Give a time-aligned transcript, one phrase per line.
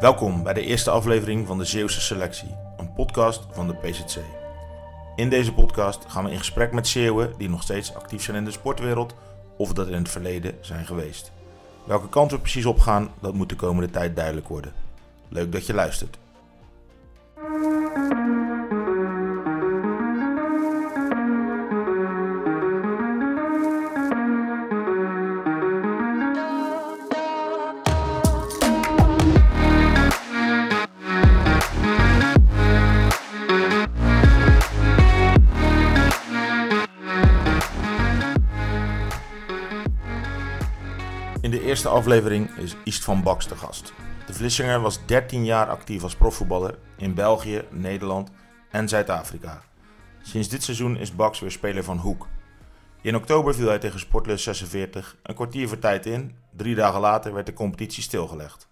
[0.00, 4.47] Welkom bij de eerste aflevering van de Zeeuwse Selectie, een podcast van de PZC.
[5.18, 8.44] In deze podcast gaan we in gesprek met Zeeuwen die nog steeds actief zijn in
[8.44, 9.14] de sportwereld
[9.56, 11.32] of dat in het verleden zijn geweest.
[11.84, 14.72] Welke kant we precies opgaan, dat moet de komende tijd duidelijk worden.
[15.28, 16.18] Leuk dat je luistert.
[41.88, 43.92] Aflevering is East van Baks te gast.
[44.26, 48.30] De Vlissinger was 13 jaar actief als profvoetballer in België, Nederland
[48.70, 49.62] en Zuid-Afrika.
[50.22, 52.26] Sinds dit seizoen is Baks weer speler van Hoek.
[53.02, 56.36] In oktober viel hij tegen Sportlust 46 een kwartier voor tijd in.
[56.56, 58.68] Drie dagen later werd de competitie stilgelegd.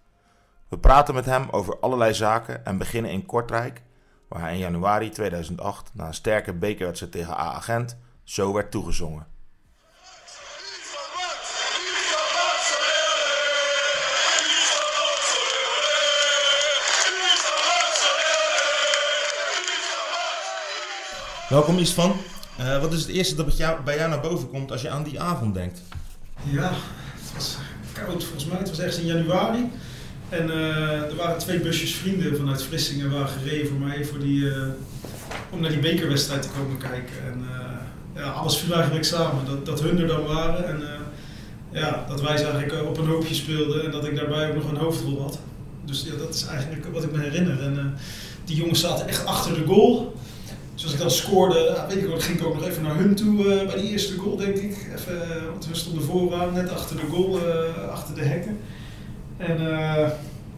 [0.67, 3.83] We praten met hem over allerlei zaken en beginnen in Kortrijk,
[4.29, 9.27] waar hij in januari 2008 na een sterke bekerwedstrijd tegen A Agent zo werd toegezongen.
[21.49, 22.15] Welkom Istvan.
[22.59, 24.89] Uh, wat is het eerste dat bij jou, bij jou naar boven komt als je
[24.89, 25.81] aan die avond denkt?
[26.43, 26.71] Ja,
[27.13, 27.57] het was
[27.93, 28.57] koud volgens mij.
[28.57, 29.71] Het was ergens in januari.
[30.29, 34.39] En uh, er waren twee busjes vrienden vanuit Vlissingen waren gereden voor mij voor die,
[34.39, 34.57] uh,
[35.49, 37.23] om naar die bekerwedstrijd te komen kijken.
[37.25, 37.45] En
[38.15, 39.45] ja, alles viel eigenlijk samen.
[39.45, 40.83] Dat, dat hun er dan waren en
[41.71, 44.71] ja, dat wij ze eigenlijk op een hoopje speelden en dat ik daarbij ook nog
[44.71, 45.39] een hoofdrol had.
[45.85, 47.61] Dus ja, dat is eigenlijk wat ik me herinner.
[47.61, 47.97] En
[48.45, 50.15] die jongens zaten echt achter de goal.
[50.87, 53.15] Dus als ik dan scoorde, weet ik wat, ging ik ook nog even naar hun
[53.15, 54.87] toe uh, bij die eerste goal, denk ik.
[54.95, 58.59] Even, uh, want we stonden vooraan, net achter de goal, uh, achter de hekken.
[59.37, 59.57] En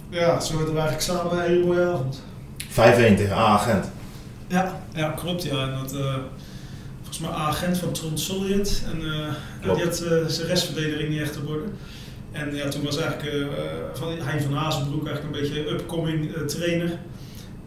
[0.10, 2.22] ja, zo hadden we eigenlijk samen een hele mooie avond.
[2.70, 3.92] 5-1 tegen A-agent.
[4.48, 5.44] Ja, ja, klopt.
[5.44, 5.68] Ja.
[5.68, 5.92] En dat,
[6.98, 8.84] volgens mij A-agent van Tron Solid.
[8.92, 9.00] En
[9.62, 9.96] die had
[10.28, 11.78] zijn restverdediging niet echt te worden.
[12.32, 13.48] En ja, toen was eigenlijk
[13.94, 17.00] van Hein van Hazenbroek eigenlijk een beetje upcoming trainer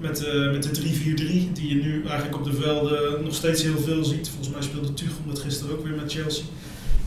[0.02, 3.78] met, uh, met de 3-4-3, die je nu eigenlijk op de velden nog steeds heel
[3.78, 4.28] veel ziet.
[4.28, 6.44] Volgens mij speelde Tuchel dat gisteren ook weer met Chelsea.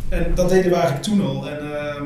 [0.10, 1.50] En dat deden we eigenlijk toen al.
[1.50, 2.02] En, uh,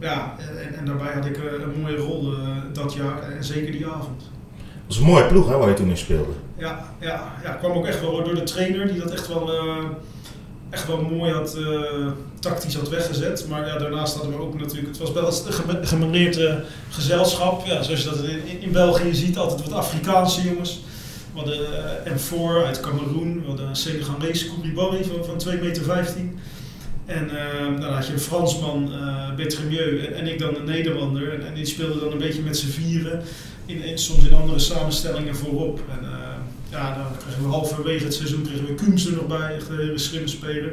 [0.00, 2.34] ja, en, en, daarbij had ik uh, een mooie rol
[2.72, 4.20] dat jaar en zeker die avond.
[4.20, 6.32] Dat was een mooie ploeg hè, waar je toen in speelde.
[6.56, 9.50] Ja, ja, ja, kwam ook echt wel door de trainer die dat echt wel
[10.70, 12.06] echt wel mooi had, uh,
[12.38, 13.46] tactisch had weggezet.
[13.48, 17.66] Maar ja, daarnaast hadden we ook natuurlijk, het was wel een gemaneerde gezelschap.
[17.66, 20.80] Ja, zoals je dat in, in België ziet, altijd wat Afrikaanse jongens.
[21.32, 21.60] We hadden
[22.06, 25.82] uh, M4 uit Cameroen, we hadden een Senegalese Koulibaly van, van 2,15 meter.
[27.06, 31.44] En uh, dan had je een Fransman, uh, Betremieux, en, en, ik dan een Nederlander.
[31.44, 33.22] En, die speelden dan een beetje met z'n vieren,
[33.66, 35.80] in, in, soms in andere samenstellingen voorop.
[35.90, 36.08] En,
[36.70, 39.78] ja, dan kregen we halverwege het seizoen kregen we Kums er nog bij, echt een
[39.78, 40.72] hele slimme speler.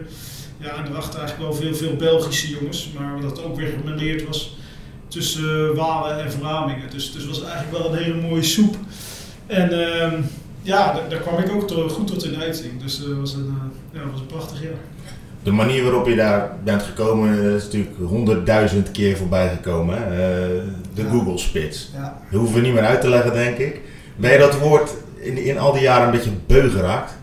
[0.58, 4.58] Ja, en erachter eigenlijk wel veel, veel Belgische jongens, maar wat ook weer gemeleerd was
[5.08, 6.90] tussen Walen en Vlamingen.
[6.90, 8.76] Dus, dus was eigenlijk wel een hele mooie soep.
[9.46, 10.14] En uh,
[10.62, 12.82] ja, daar, kwam ik ook to, goed tot in uiting.
[12.82, 13.46] Dus dat uh, was, een,
[13.94, 14.80] uh, ja, was een prachtig jaar.
[15.44, 19.98] De manier waarop je daar bent gekomen is natuurlijk honderdduizend keer voorbij gekomen.
[20.94, 21.10] De ja.
[21.10, 21.90] Google Spits.
[21.94, 22.22] Ja.
[22.32, 23.82] Dat hoeven we niet meer uit te leggen, denk ik.
[24.16, 24.94] Ben je dat woord
[25.36, 27.18] in, al die jaren een beetje beu geraakt?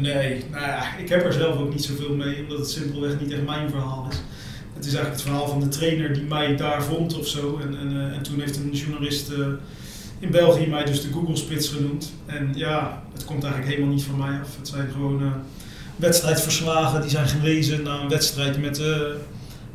[0.00, 3.32] Nee, nou ja, ik heb er zelf ook niet zoveel mee, omdat het simpelweg niet
[3.32, 4.22] echt mijn verhaal is.
[4.74, 7.60] Het is eigenlijk het verhaal van de trainer die mij daar vond of zo.
[7.62, 9.46] En, en, en toen heeft een journalist uh,
[10.18, 12.12] in België mij dus de Google Spits genoemd.
[12.26, 14.56] En ja, het komt eigenlijk helemaal niet van mij af.
[14.58, 15.28] Het zijn gewoon uh,
[15.96, 18.82] wedstrijdverslagen die zijn gelezen na een wedstrijd met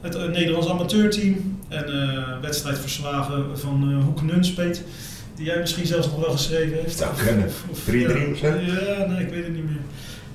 [0.01, 1.59] het Nederlands amateurteam.
[1.67, 1.85] En
[2.41, 4.83] wedstrijdverslagen van Hoek Nunspeet
[5.37, 6.97] die jij misschien zelfs nog wel geschreven heeft.
[6.97, 7.49] Zou kunnen.
[7.49, 8.47] 3-3 of zo?
[8.47, 9.81] Ja, nee, ik weet het niet meer.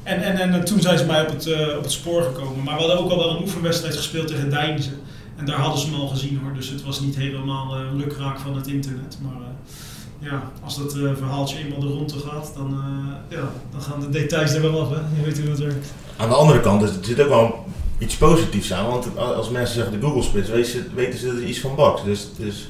[0.02, 2.64] En, en, en toen zijn ze mij op het, uh, op het spoor gekomen.
[2.64, 4.90] Maar we hadden ook al wel een oefenwedstrijd gespeeld tegen Deinze.
[5.36, 6.54] En daar hadden ze me al gezien hoor.
[6.54, 9.18] Dus het was niet helemaal uh, lukraak van het internet.
[9.22, 12.82] Maar uh, ja, als dat verhaaltje eenmaal de ronde gaat, dan,
[13.28, 14.88] ja, dan gaan de details er wel af.
[14.88, 14.96] Hè?
[15.16, 15.92] Je weet hoe dat werkt.
[16.16, 17.64] Aan de andere kant, dus, er zit ook wel
[17.98, 18.86] iets positiefs aan.
[18.86, 20.48] Want als mensen zeggen de Google Spits,
[20.94, 22.04] weten ze dat er iets van bakt.
[22.04, 22.68] Dus, dus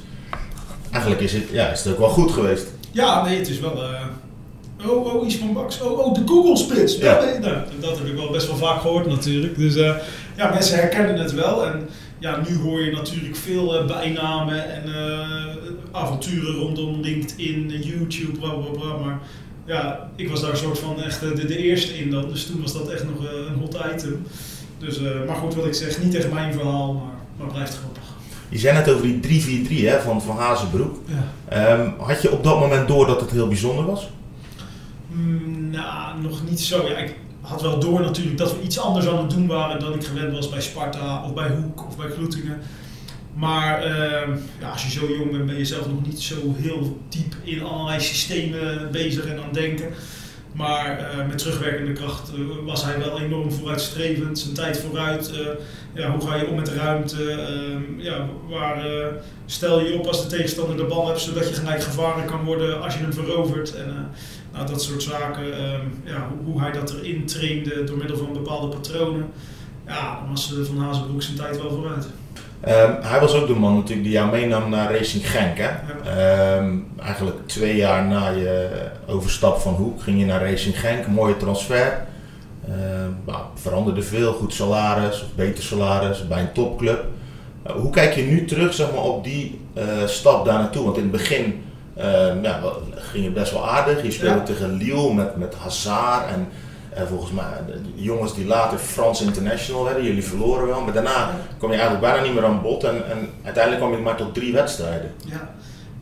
[0.93, 2.67] eigenlijk is het, ja, is het ook wel goed geweest.
[2.91, 4.01] Ja, nee, het is wel uh,
[4.87, 5.81] Oh, oh, iets van Baks.
[5.81, 6.97] Oh, oh, de Google Spits.
[6.97, 7.19] Ja.
[7.41, 9.57] Nou, dat heb ik wel best wel vaak gehoord natuurlijk.
[9.57, 9.95] Dus eh,
[10.35, 11.65] ja, mensen herkennen het wel.
[11.65, 15.27] En ja, nu hoor je natuurlijk veel eh, bijnamen en eh,
[15.91, 18.97] avonturen rondom LinkedIn, eh, YouTube, bla bla bla.
[19.05, 19.19] Maar
[19.65, 22.29] ja, ik was daar een soort van echt eh, de, de eerste in dan.
[22.29, 24.25] Dus toen was dat echt nog eh, een hot item.
[24.77, 27.92] Dus, eh, maar goed, wat ik zeg, niet tegen mijn verhaal, maar, maar blijft grappig.
[28.53, 30.99] Je zei net over die 3-4-3 hè, van Van Hazenbroek.
[31.05, 31.31] Ja.
[31.47, 34.09] Ehm, had je op dat moment door dat het heel bijzonder was?
[35.07, 36.87] Mm, nou, nog niet zo.
[36.87, 39.93] Ja, ik had wel door natuurlijk dat we iets anders aan het doen waren dan
[39.93, 42.59] ik gewend was bij Sparta of bij Hoek of bij Groetingen.
[43.33, 46.99] Maar ehm, ja, als je zo jong bent, ben je zelf nog niet zo heel
[47.09, 49.89] diep in allerlei systemen bezig en aan het denken.
[50.51, 55.31] Maar eh, met terugwerkende kracht eh, was hij wel enorm vooruitstrevend, zijn tijd vooruit.
[55.93, 57.31] Ja, hoe ga je om met de ruimte?
[57.31, 59.05] Ehm, ja, waar eh,
[59.45, 62.81] stel je op als de tegenstander de bal hebt, zodat je gelijk gevaarlijk kan worden
[62.81, 63.75] als je hem verovert.
[63.75, 63.95] En, eh,
[64.53, 68.33] nou, dat soort zaken, ehm, ja, hoe, hoe hij dat erin trainde door middel van
[68.33, 69.25] bepaalde patronen.
[69.87, 72.07] Ja, dan was eh, Van Hazenbroek zijn tijd wel vooruit.
[72.61, 75.57] Ehm, hij was ook de man natuurlijk die jou meenam naar Racing Genk.
[75.57, 75.69] Hè?
[77.01, 78.69] Eigenlijk twee jaar na je
[79.07, 81.07] overstap van Hoek ging je naar Racing Genk.
[81.07, 82.05] Mooie transfer.
[82.67, 84.33] Ehm, veranderde veel.
[84.33, 87.05] Goed salaris of beter salaris bij een topclub.
[87.63, 90.83] Eh, hoe kijk je nu terug zeg maar, op die eh, stap daar naartoe?
[90.83, 91.63] Want in het begin
[91.97, 92.59] ehm, ja,
[92.95, 94.03] ging het best wel aardig.
[94.03, 94.43] Je speelde Ja.
[94.43, 96.47] tegen Lille met, met Hazard en
[96.93, 100.03] eh, volgens mij de de jongens die later Frans International werden.
[100.03, 102.83] Jullie verloren wel, maar daarna kwam je eigenlijk bijna niet meer aan bod.
[102.83, 105.11] En, en uiteindelijk kwam je maar tot drie wedstrijden.
[105.25, 105.49] Ja,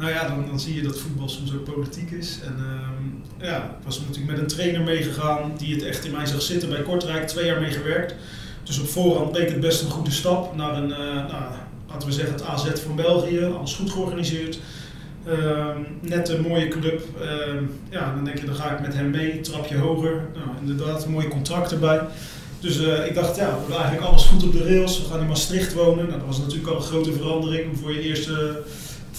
[0.01, 2.39] nou ja, dan, zie je dat voetbal soms ook politiek is.
[2.45, 6.25] En ehm, ja, ik was natuurlijk met een trainer meegegaan die het echt in mij
[6.25, 8.15] zag zitten bij Kortrijk, twee jaar mee gewerkt.
[8.63, 11.43] Dus op voorhand leek het best een goede stap naar een, eh, nou,
[11.89, 14.59] laten we zeggen, het AZ van België, alles goed georganiseerd.
[15.25, 17.01] Ehm, net een mooie club.
[17.21, 20.25] Ehm, ja, dan denk je, dan ga ik met hem mee, trapje hoger.
[20.33, 21.99] Nou, inderdaad, een mooi contract erbij.
[22.59, 25.01] Dus eh, ik dacht, ja, we hebben eigenlijk alles goed op de rails.
[25.01, 26.07] We gaan in Maastricht wonen.
[26.07, 28.61] Nou, dat was natuurlijk al een grote verandering voor, je eerste,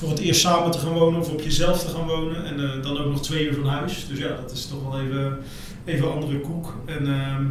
[0.03, 2.45] voor het eerst samen te gaan wonen of op jezelf te gaan wonen.
[2.45, 4.07] En eh, dan ook nog twee uur van huis.
[4.09, 5.39] Dus ja, dat is toch wel even,
[5.85, 6.75] even een andere koek.
[6.85, 7.45] En ehm,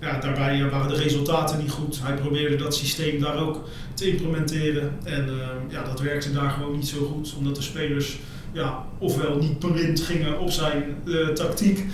[0.00, 2.00] ja, daarbij eh, waren de resultaten niet goed.
[2.02, 4.98] Hij probeerde dat systeem daar ook te implementeren.
[5.04, 7.34] En ehm, ja, dat werkte daar gewoon niet zo goed.
[7.38, 8.18] Omdat de spelers
[8.52, 11.84] ja, ofwel niet blind gingen op zijn eh, tactiek.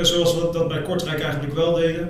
[0.00, 2.08] zoals we dat bij Kortrijk eigenlijk wel deden.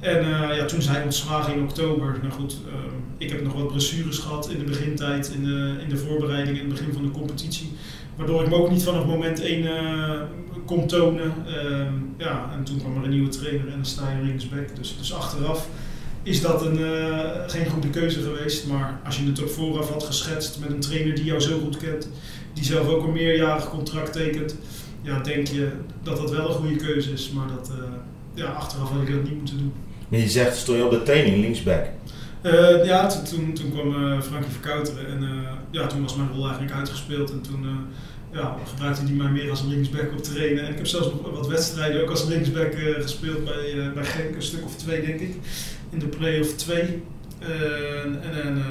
[0.00, 2.18] En eh, ja, toen zijn ontslagen in oktober.
[2.22, 5.88] Nou goed, ehm, ik heb nog wat blessures gehad in de begintijd, in de, in
[5.88, 7.72] de voorbereiding, in het begin van de competitie.
[8.16, 9.68] Waardoor ik me ook niet vanaf moment 1
[10.64, 11.32] kon tonen.
[11.46, 14.76] Ehm, ja, en toen kwam er een nieuwe trainer en dan sta je linksback.
[14.76, 15.68] Dus, dus achteraf
[16.22, 18.66] is dat een, eh, geen goede keuze geweest.
[18.66, 21.76] Maar als je het op vooraf had geschetst met een trainer die jou zo goed
[21.76, 22.08] kent,
[22.52, 24.56] die zelf ook een meerjarig contract tekent,
[25.02, 25.70] ja, denk je
[26.02, 27.30] dat dat wel een goede keuze is.
[27.30, 27.84] Maar dat, eh,
[28.34, 29.72] ja, achteraf had ik dat niet moeten doen.
[30.08, 31.84] Maar je zegt, stond je op de training linksback.
[32.40, 36.44] Eh, ja, toen, toen, kwam eh, Frankie Verkouteren en eh, ja, toen was mijn rol
[36.44, 37.30] eigenlijk uitgespeeld.
[37.30, 37.66] En toen
[38.32, 40.64] ja, gebruikte hij mij meer als linksback op trainen.
[40.64, 44.64] En ik heb zelfs wat wedstrijden ook als linksback gespeeld bij, bij Genk, een stuk
[44.64, 45.36] of twee denk ik.
[45.90, 47.02] In de play-off 2.
[47.38, 48.02] Eh,
[48.44, 48.62] en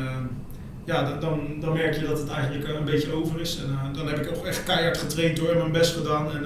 [0.85, 3.59] ja, da- dan, dan merk je dat het eigenlijk een beetje over is.
[3.63, 6.31] En dan heb ik ook echt keihard getraind door en mijn best gedaan.
[6.31, 6.45] En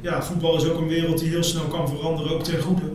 [0.00, 2.90] ja, voetbal is ook een wereld die heel snel kan veranderen, ook ten goede.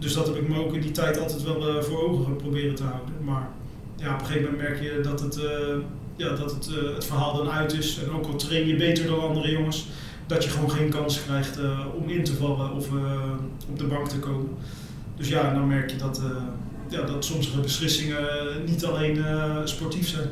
[0.00, 2.74] Dus dat heb ik me ook in die tijd altijd wel eh, voor ogen proberen
[2.74, 3.14] te houden.
[3.24, 3.48] Maar
[3.96, 5.76] ja, op een gegeven moment merk je dat het, eh,
[6.16, 7.98] ja, dat het, eh, het verhaal dan uit is.
[8.04, 9.86] En ook al train je beter dan andere jongens,
[10.26, 11.58] dat je gewoon geen kans krijgt
[11.94, 12.88] om in te vallen of
[13.68, 14.48] op de bank te komen.
[15.16, 16.22] Dus ja, dan merk je dat,
[16.88, 18.24] ja, dat sommige beslissingen
[18.66, 19.24] niet alleen
[19.64, 20.28] sportief zijn.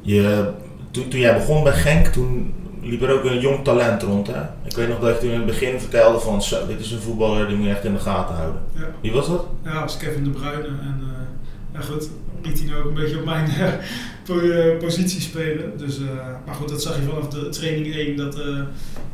[0.00, 0.50] Je,
[0.90, 4.26] toen, toen jij begon bij Genk, toen liep er ook een jong talent rond.
[4.26, 4.42] Hè?
[4.64, 7.00] Ik weet nog dat je toen in het begin vertelde van, zo, dit is een
[7.00, 8.60] voetballer, die moet je echt in de gaten houden.
[8.74, 8.86] Ja.
[9.00, 9.46] Wie was dat?
[9.64, 10.66] Ja, dat was Kevin de Bruyne.
[10.66, 12.08] En eh, ja, goed,
[12.44, 15.78] liet hij nou ook een beetje op mijn eh, eh, positie spelen.
[15.78, 15.98] Dus,
[16.46, 18.60] maar goed, dat zag je vanaf de training 1, dat eh,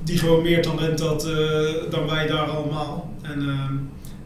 [0.02, 1.28] die gewoon meer talent had
[1.90, 3.14] dan wij daar allemaal.
[3.22, 3.74] En ehm,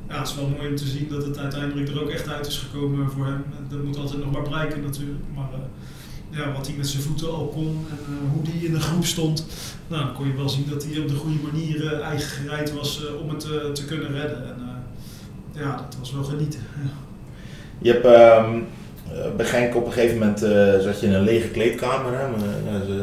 [0.09, 2.47] ja, het is wel mooi om te zien dat het uiteindelijk er ook echt uit
[2.47, 3.45] is gekomen voor hem.
[3.69, 5.21] Dat moet altijd nog maar blijken natuurlijk.
[5.35, 5.49] Maar
[6.35, 9.05] ja, wat hij met zijn voeten al kon en eh, hoe hij in de groep
[9.05, 9.47] stond,
[9.87, 12.73] nou, dan kon je wel zien dat hij op de goede manier eh, eigen gereid
[12.73, 13.41] was eh, om het
[13.75, 14.47] te kunnen redden.
[14.47, 14.57] En,
[15.53, 16.61] ja, dat was wel genieten.
[17.79, 18.45] Je hebt eh,
[19.37, 20.39] bij op een gegeven moment
[20.83, 22.13] zat je in een lege kleedkamer.
[22.19, 22.27] Hè?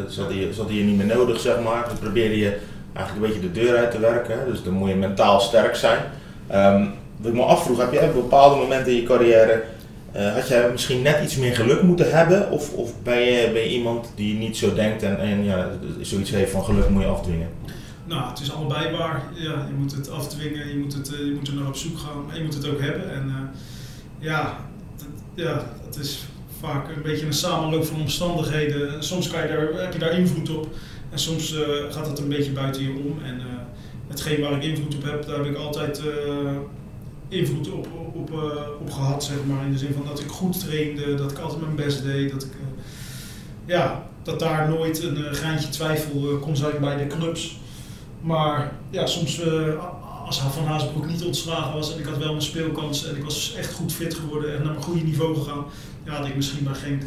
[0.09, 1.85] Ze, hadden je, je niet meer nodig, zeg maar.
[1.87, 2.57] Dan probeerde je
[2.93, 4.39] eigenlijk een beetje de deur uit te werken.
[4.47, 5.99] Dus dan moet je mentaal sterk zijn.
[6.47, 6.85] Ehm,
[7.17, 9.63] wat ik me afvroeg, heb jij op bepaalde momenten in je carrière...
[10.11, 12.51] eh, had jij misschien net iets meer geluk moeten hebben?
[12.51, 15.69] Of, of ben, je, ben je iemand die niet zo denkt en, en ja,
[16.01, 17.49] zoiets heeft van geluk moet je afdwingen?
[18.11, 19.23] nou, het is allebei waar.
[19.33, 22.25] Ja, je moet het afdwingen, je moet, het, je moet er naar op zoek gaan,
[22.25, 23.13] maar je moet het ook hebben.
[23.13, 23.51] En
[24.19, 24.57] ja,
[24.97, 26.25] dat, ja, het is
[26.59, 29.03] vaak een beetje een samenloop van omstandigheden.
[29.03, 30.67] Soms kan je daar, heb je daar invloed op
[31.11, 31.55] en soms
[31.89, 33.23] gaat het een beetje buiten je om.
[33.23, 33.41] En
[34.07, 36.01] hetgeen waar ik invloed op heb, daar heb ik altijd
[37.31, 38.31] invloed op, op,
[38.79, 39.65] op, gehad, zeg maar.
[39.65, 42.43] In de zin van dat ik goed trainde, dat ik altijd mijn best deed, dat
[42.43, 42.51] ik
[43.65, 47.59] ja, dat daar nooit een uh, twijfel kon zijn bij de clubs.
[48.21, 49.41] Maar ja, soms
[50.25, 53.53] als Van Hazenbroek niet ontslagen was en ik had wel mijn speelkans en ik was
[53.57, 55.65] echt goed fit geworden en naar een goede niveau gegaan,
[56.03, 57.01] ja, had ik misschien bij Genk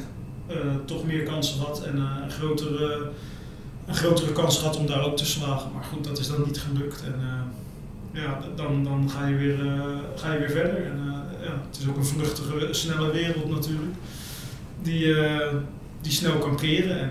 [0.84, 3.10] toch meer kansen gehad en een, grotere,
[3.86, 5.72] een grotere kans gehad om daar ook te slagen.
[5.72, 7.02] Maar goed, dat is dan niet gelukt.
[7.04, 7.20] En,
[8.14, 9.58] ja, dan, dan ga, je weer,
[10.16, 10.84] ga je weer verder.
[10.84, 11.00] En,
[11.42, 13.92] ja, het is ook een vluchtige, snelle wereld natuurlijk.
[14.82, 15.14] Die,
[16.00, 16.98] die snel kan keren.
[16.98, 17.10] En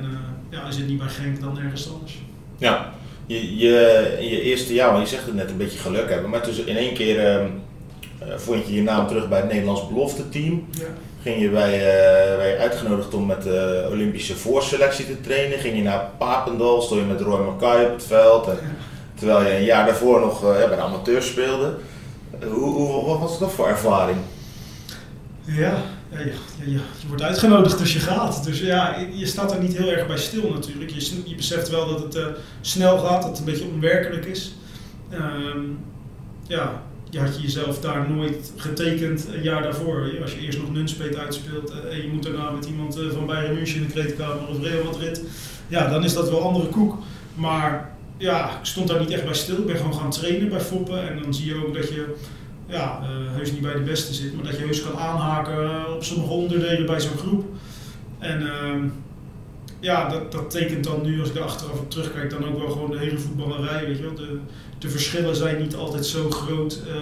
[0.49, 2.21] ja, is het niet bij Genk dan ergens anders.
[2.57, 2.93] Ja,
[3.25, 6.29] je, je, in je eerste jaar, want je zegt het net, een beetje geluk hebben.
[6.29, 10.29] Maar tussen in één keer uh, vond je je naam terug bij het Nederlands belofte
[10.29, 10.67] team.
[10.71, 10.83] Ja.
[11.21, 15.59] Ging je bij, uh, bij uitgenodigd om met de Olympische voorselectie te trainen.
[15.59, 18.47] Ging je naar Papendal, stond je met Roy Mackay op het veld.
[18.47, 18.57] En,
[19.23, 21.73] Terwijl je een jaar daarvoor nog bij de amateurs speelde.
[22.41, 24.17] Hoe, hoe, wat was dat voor ervaring?
[25.41, 28.43] Ja, ja, je, je, wordt uitgenodigd dus je gaat.
[28.43, 30.91] Dus ja, je staat er niet heel erg bij stil natuurlijk.
[30.91, 32.25] Je, je beseft wel dat het uh,
[32.61, 34.55] snel gaat, dat het een beetje onwerkelijk is.
[35.13, 35.79] Um,
[36.47, 40.11] ja, je had jezelf daar nooit getekend een jaar daarvoor.
[40.21, 43.25] Als je eerst nog Nunspeet uitspeelt uh, en je moet daarna met iemand uh, van
[43.25, 45.21] Bayern München in de kleedkamer of Real Madrid.
[45.67, 46.97] Ja, dan is dat wel andere koek.
[47.35, 47.92] Maar
[48.23, 49.57] ja, ik stond daar niet echt bij stil.
[49.57, 51.09] Ik ben gewoon gaan trainen bij Foppen.
[51.09, 52.15] En dan zie je ook dat je
[52.67, 56.03] ja, uh, heus niet bij de beste zit, maar dat je heus kan aanhaken op
[56.03, 57.45] sommige onderdelen bij zo'n groep.
[58.19, 58.83] En uh,
[59.79, 62.69] ja, dat, dat tekent dan nu, als ik er achteraf op terugkijk, dan ook wel
[62.69, 63.85] gewoon de hele voetballerij.
[63.85, 64.15] Weet je wel.
[64.15, 64.39] De,
[64.77, 66.95] de verschillen zijn niet altijd zo groot uh,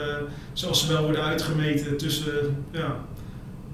[0.53, 2.95] zoals ze wel worden uitgemeten tussen ja,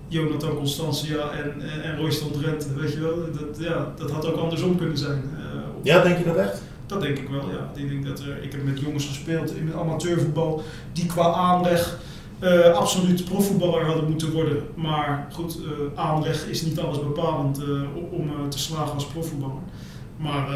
[0.07, 2.73] Jonathan Constantia en, en, en Royston Drenthe.
[2.73, 3.15] Weet je wel.
[3.39, 5.23] Dat, ja, dat had ook andersom kunnen zijn.
[5.33, 6.61] Uh, ja, denk je dat echt?
[6.87, 7.71] Dat denk ik wel, ja.
[7.75, 11.99] Ik, denk dat ik heb met jongens gespeeld in amateurvoetbal die qua aanleg
[12.39, 14.63] uh, absoluut profvoetballer hadden moeten worden.
[14.75, 19.61] Maar goed, uh, aanleg is niet alles bepalend uh, om te slagen als profvoetballer.
[20.17, 20.47] Maar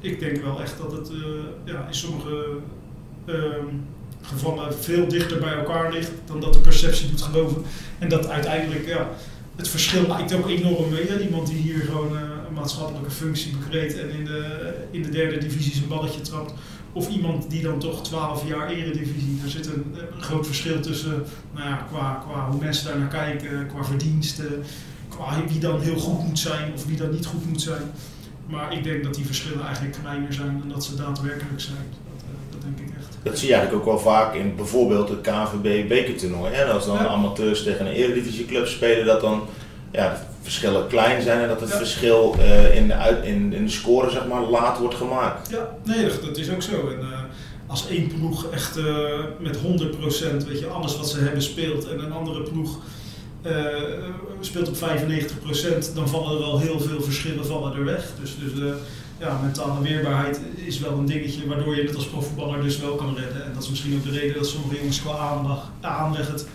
[0.00, 1.10] ik denk wel echt dat het
[1.64, 2.46] ja, in sommige
[3.24, 3.64] ehm,
[4.22, 7.62] gevallen veel dichter bij elkaar ligt dan dat de perceptie doet geloven.
[7.98, 9.08] En dat uiteindelijk ja,
[9.56, 11.22] het verschil lijkt ook enorm mee.
[11.22, 12.16] Iemand die hier gewoon
[12.58, 16.52] maatschappelijke functie bekleedt en in de, in de derde divisie zijn balletje trapt.
[16.92, 19.40] Of iemand die dan toch 12 jaar eredivisie.
[19.44, 21.24] Er zit een, een groot verschil tussen
[21.54, 24.62] nou ja, qua, qua hoe mensen daar naar kijken, qua verdiensten,
[25.08, 27.82] qua wie dan heel goed moet zijn of wie dan niet goed moet zijn.
[28.46, 31.86] Maar ik denk dat die verschillen eigenlijk kleiner zijn dan dat ze daadwerkelijk zijn.
[31.90, 33.18] Dat, dat denk ik echt.
[33.22, 36.52] Dat zie je eigenlijk ook wel vaak in bijvoorbeeld het KVB bekertoernooi.
[36.52, 37.06] En als dan ja.
[37.06, 39.42] amateurs tegen een eredivisieclub spelen, dat dan
[39.92, 44.10] ja, verschillen klein zijn en dat het verschil uh, in, de in, in de score
[44.10, 45.50] zeg maar, laat wordt gemaakt.
[45.50, 46.88] Ja, nee, dat, dat is ook zo.
[46.88, 47.18] En, uh,
[47.66, 48.84] als één ploeg echt uh,
[49.38, 49.60] met 100%
[50.46, 52.78] weet je, alles wat ze hebben speelt en een andere ploeg
[54.40, 58.04] speelt op 95%, dan vallen er wel heel veel verschillen vallen er weg.
[58.20, 58.72] Dus, dus
[59.18, 63.14] ja, mentale weerbaarheid is wel een dingetje waardoor je het als profvoetballer dus wel kan
[63.16, 63.44] redden.
[63.44, 66.46] En dat is misschien ook de reden dat sommige jongens qua aanleg, aanleg het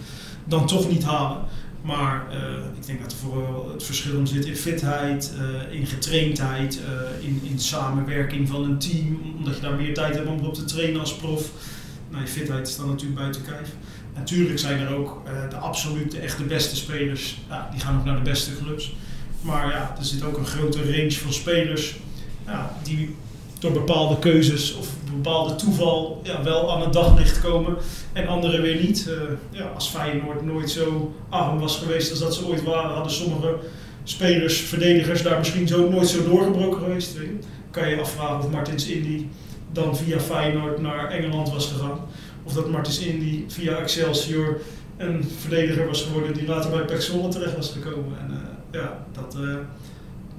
[0.43, 1.37] dan toch niet halen.
[1.83, 2.37] Maar uh,
[2.79, 7.27] ik denk dat er vooral het verschil in zit in fitheid, uh, in getraindheid, uh,
[7.27, 9.35] in, in samenwerking van een team.
[9.37, 11.49] Omdat je daar meer tijd hebt om op te trainen als prof.
[12.09, 13.69] Nou, je fitheid dan natuurlijk buiten kijf.
[14.15, 17.37] Natuurlijk zijn er ook de absolute, echt de beste spelers.
[17.49, 18.95] Ja, die gaan ook naar de beste clubs.
[19.41, 21.95] Maar ja, er zit ook een grote range van spelers
[22.45, 23.15] ja, die
[23.63, 27.77] door bepaalde keuzes of bepaalde toeval ja, wel aan het daglicht komen
[28.13, 29.07] en anderen weer niet.
[29.09, 29.15] Uh,
[29.49, 33.55] ja, als Feyenoord nooit zo arm was geweest als dat ze ooit waren, hadden sommige
[34.03, 37.17] spelers, verdedigers daar misschien zo, nooit zo doorgebroken geweest.
[37.71, 39.25] Kan je afvragen of Martins Indy
[39.71, 41.99] dan via Feyenoord naar Engeland was gegaan.
[42.43, 44.61] Of dat Martins Indy via Excelsior
[44.97, 48.19] een verdediger was geworden die later bij PEC terecht was gekomen.
[48.19, 49.35] En uh, ja, dat...
[49.39, 49.55] Uh,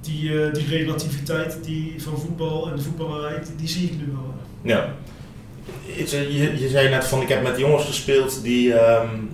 [0.05, 4.33] die, uh, die relativiteit die van voetbal en de voetballerij, die, zie ik nu wel.
[4.61, 4.93] Ja.
[6.07, 9.31] Je, je zei net van ik heb met jongens gespeeld die, um,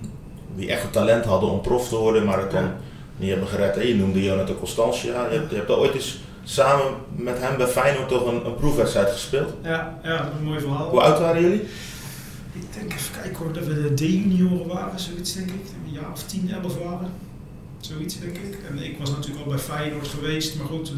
[0.56, 2.74] die echt het talent hadden om prof te worden, maar het dan ja.
[3.16, 3.86] niet hebben gered.
[3.86, 5.26] Je noemde Jonathan Constantia.
[5.30, 9.10] Je hebt, je hebt ooit eens samen met hem bij Feyenoord toch een, een proefwedstrijd
[9.10, 9.52] gespeeld.
[9.62, 10.88] Ja, ja, een mooi verhaal.
[10.88, 11.62] Hoe oud waren jullie?
[12.52, 15.54] Ik denk even kijken hoor, dat we de D-junioren waren, zoiets denk ik.
[15.86, 17.10] Een jaar of 10, 11 waren.
[17.86, 18.58] Zoiets denk ik.
[18.70, 20.92] En ik was natuurlijk al bij Feyenoord geweest, maar goed,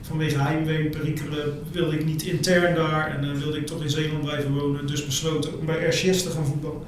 [0.00, 4.54] vanwege heimwee, perikelen wilde ik niet intern daar en wilde ik toch in Zeeland blijven
[4.54, 4.86] wonen.
[4.86, 6.82] Dus besloten om bij RCS te gaan voetballen.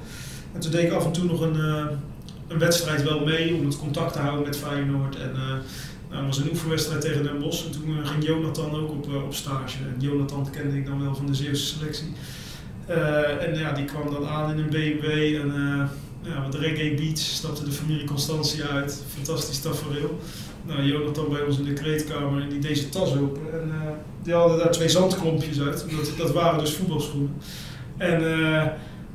[0.53, 1.59] En toen deed ik af en toe nog een,
[2.47, 5.15] een wedstrijd wel mee om het contact te houden met Feyenoord.
[5.15, 5.31] En,
[6.09, 9.77] nou, was een oefenwedstrijd tegen Den Bosch en toen ging Jonathan ook op, op stage.
[9.77, 12.07] En Jonathan kende ik dan wel van de Zeeuwse selectie.
[13.39, 15.51] En ja, die kwam dan aan in een BMW en
[16.25, 19.01] ja, wat reggae beats, stapte de familie Constantie uit.
[19.13, 20.19] Fantastisch tafereel.
[20.65, 23.41] Nou, Jonathan bij ons in de kleedkamer en die zijn tas open.
[23.53, 23.89] En uh,
[24.23, 25.85] die hadden daar twee zandklompjes uit.
[25.97, 27.33] Dat, dat waren dus voetbalschoenen.
[27.97, 28.21] En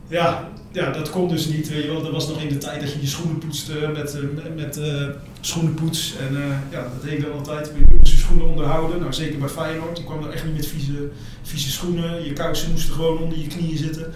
[0.08, 1.68] ja, ja, dat kon dus niet.
[1.68, 2.00] Weet je.
[2.02, 4.80] Dat was nog in de tijd dat je je schoenen poetste met, met, met
[5.40, 6.14] schoenenpoets.
[6.28, 6.36] En
[6.70, 7.66] ja, dat deed ik dan altijd.
[7.66, 9.00] Je moest je schoenen onderhouden.
[9.00, 9.96] Nou, zeker bij Feyenoord.
[9.96, 11.08] Die kwam er echt niet met vieze,
[11.42, 12.24] vieze schoenen.
[12.24, 14.12] Je kousen moesten gewoon onder je knieën zitten.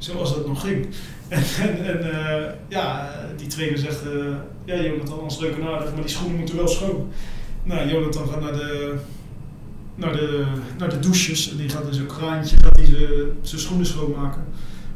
[0.00, 0.86] Zoals dat nog ging.
[1.28, 5.92] En, en, en uh, ja, die trainer zegt, uh, ja Jonathan, ons leuk en aardig,
[5.92, 7.08] maar die schoenen moeten wel schoon.
[7.62, 8.96] Nou, Jonathan gaat naar de,
[9.94, 10.44] naar de,
[10.78, 12.96] naar de douches en die gaat in zo'n kraantje, gaat hij
[13.42, 14.44] zijn schoenen schoonmaken.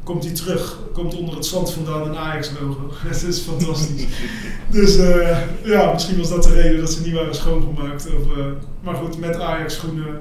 [0.04, 2.90] Komt hij terug, komt onder het zand vandaan een Ajax-logo.
[2.94, 4.06] Het is fantastisch.
[4.70, 8.06] dus uh, ja, misschien was dat de reden dat ze niet waren schoongemaakt.
[8.06, 8.37] Of,
[8.80, 10.18] maar goed, met Ajax-schoenen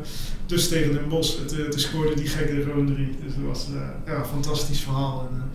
[0.53, 3.15] dus tegen Den Bos, het, het scoorde die gekke er gewoon drie.
[3.23, 3.67] Dus dat was
[4.05, 5.29] ja, een fantastisch verhaal.
[5.31, 5.51] En,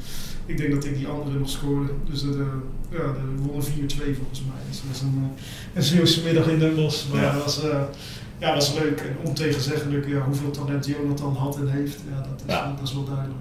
[0.47, 1.91] ik denk dat ik die andere nog scoorde.
[2.11, 2.35] Dus dat,
[2.91, 4.61] ja, de wonnen 4-2 volgens mij.
[4.69, 5.31] Dus dat was een,
[5.75, 7.09] een Zeeuwse middag in Den Bosch.
[7.13, 7.33] Maar ja.
[7.33, 7.61] dat was,
[8.39, 11.99] ja, was leuk en ontegenzeggelijk ja, hoeveel talent Jonathan had en heeft.
[12.11, 12.75] Ja, dat, is, ja.
[12.79, 13.41] dat is wel duidelijk.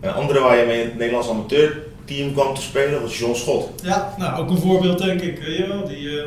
[0.00, 0.08] Ja.
[0.08, 3.82] Een andere waar je mee in het Nederlands amateurteam kwam te spelen was John Schot.
[3.82, 5.46] Ja, nou ook een voorbeeld denk ik.
[5.46, 6.22] Ja, die, uh,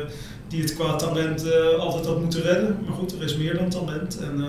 [0.50, 2.78] die het qua talent altijd had moeten redden.
[2.86, 4.18] Maar goed, er is meer dan talent.
[4.20, 4.44] En,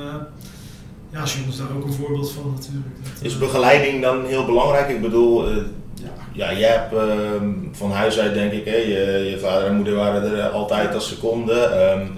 [1.11, 2.95] ja, John is daar ook een voorbeeld van natuurlijk.
[3.13, 4.89] Dat, is begeleiding dan heel belangrijk?
[4.89, 5.49] Ik bedoel,
[6.33, 6.53] ja.
[6.53, 7.41] jij hebt uh,
[7.71, 11.07] van huis uit denk ik, hè, je, je, vader en moeder waren er altijd als
[11.07, 11.53] seconde.
[11.53, 12.11] Um,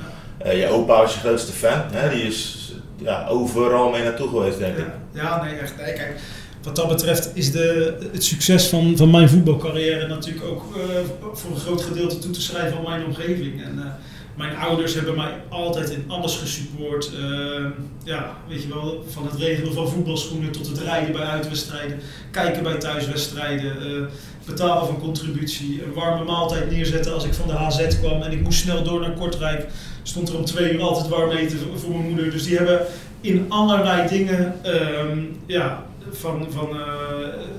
[0.43, 0.51] ja.
[0.51, 4.57] uh, je opa was je grootste fan, hè, die is ja, overal mee naartoe geweest
[4.57, 4.85] denk ik.
[5.11, 5.77] Ja, nee echt.
[5.77, 6.19] Nee, kijk,
[6.63, 10.63] wat dat betreft is de, het succes van, van mijn voetbalcarrière natuurlijk ook
[11.33, 13.63] voor een groot gedeelte toe te schrijven aan mijn omgeving.
[13.63, 13.95] En,
[14.35, 17.11] mijn ouders hebben mij altijd in alles gesupport.
[17.19, 17.65] Uh,
[18.03, 21.99] ja, weet je wel, van het regelen van voetbalschoenen tot het rijden bij uitwedstrijden,
[22.31, 24.09] kijken bij thuiswedstrijden,
[24.45, 28.43] betalen van contributie, een warme maaltijd neerzetten als ik van de HZ kwam en ik
[28.43, 29.67] moest snel door naar Kortrijk.
[30.03, 32.31] Stond er om twee uur altijd warm eten voor mijn moeder.
[32.31, 32.85] Dus die hebben
[33.21, 36.85] in allerlei dingen, uh, ja, van, van uh,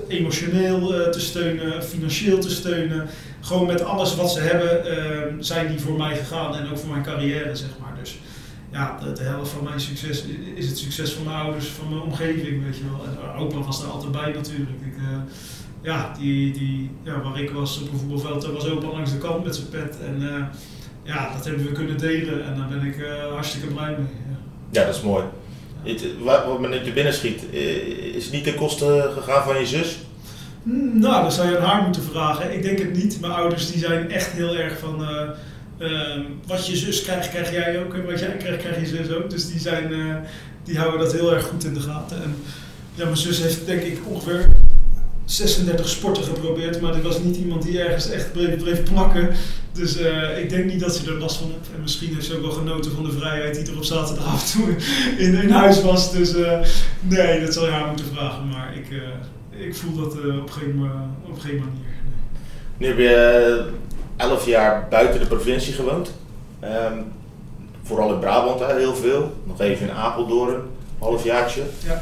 [0.07, 3.07] emotioneel te steunen, financieel te steunen
[3.41, 6.89] gewoon met alles wat ze hebben, uh, zijn die voor mij gegaan en ook voor
[6.89, 7.95] mijn carrière, zeg maar.
[7.99, 8.19] Dus
[8.71, 10.23] ja, de, helft van mijn succes
[10.55, 13.05] is het succes van mijn ouders, van mijn omgeving, weet je wel.
[13.05, 14.81] En opa was er altijd bij natuurlijk.
[14.81, 14.93] Ik,
[15.81, 19.17] ja, die, die, ja, waar ik was op een voetbalveld, daar was opa langs de
[19.17, 19.97] kant met zijn pet.
[20.05, 20.49] En
[21.03, 22.95] ja, dat hebben we kunnen delen en daar ben ik
[23.31, 24.07] hartstikke blij mee.
[24.71, 25.23] Ja dat is mooi.
[25.85, 27.41] Het, wat me net je binnen schiet,
[28.15, 29.97] is het niet ten koste gegaan van je zus?
[30.93, 32.53] Nou, dat zou je aan haar moeten vragen.
[32.53, 33.21] Ik denk het niet.
[33.21, 35.01] Mijn ouders die zijn echt heel erg van...
[35.01, 35.29] Uh,
[35.79, 37.93] uh, wat je zus krijgt, krijg jij ook.
[37.93, 39.29] En wat jij krijgt, krijg je zus ook.
[39.29, 40.15] Dus die, zijn, uh,
[40.63, 42.23] die houden dat heel erg goed in de gaten.
[42.23, 42.35] En
[42.95, 44.49] ja, mijn zus heeft denk ik ongeveer
[45.25, 46.81] 36 sporten geprobeerd.
[46.81, 49.29] Maar er was niet iemand die ergens echt bleef, bleef plakken.
[49.75, 49.97] Dus
[50.41, 51.69] ik denk niet dat ze er last van heeft.
[51.75, 54.75] En misschien heeft ze ook wel genoten van de vrijheid die er op zaterdagavond toen
[55.25, 56.11] in, in huis was.
[56.11, 56.33] Dus
[57.01, 58.47] nee, dat zal je haar moeten vragen.
[58.47, 58.87] Maar ik
[59.57, 60.89] ik voel dat op, geen,
[61.29, 61.95] op geen manier.
[62.77, 63.71] Nu heb je
[64.15, 66.13] elf jaar buiten de provincie gewoond.
[66.63, 67.03] Um,
[67.83, 69.33] vooral in Brabant hè, heel veel.
[69.43, 70.61] Nog even in Apeldoorn,
[70.99, 71.61] halfjaartje.
[71.85, 72.01] Ja.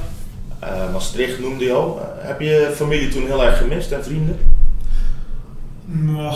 [0.63, 2.01] Uh, Maastricht noemde je al.
[2.17, 4.39] heb je familie toen heel erg gemist en vrienden?
[5.85, 6.35] Nou,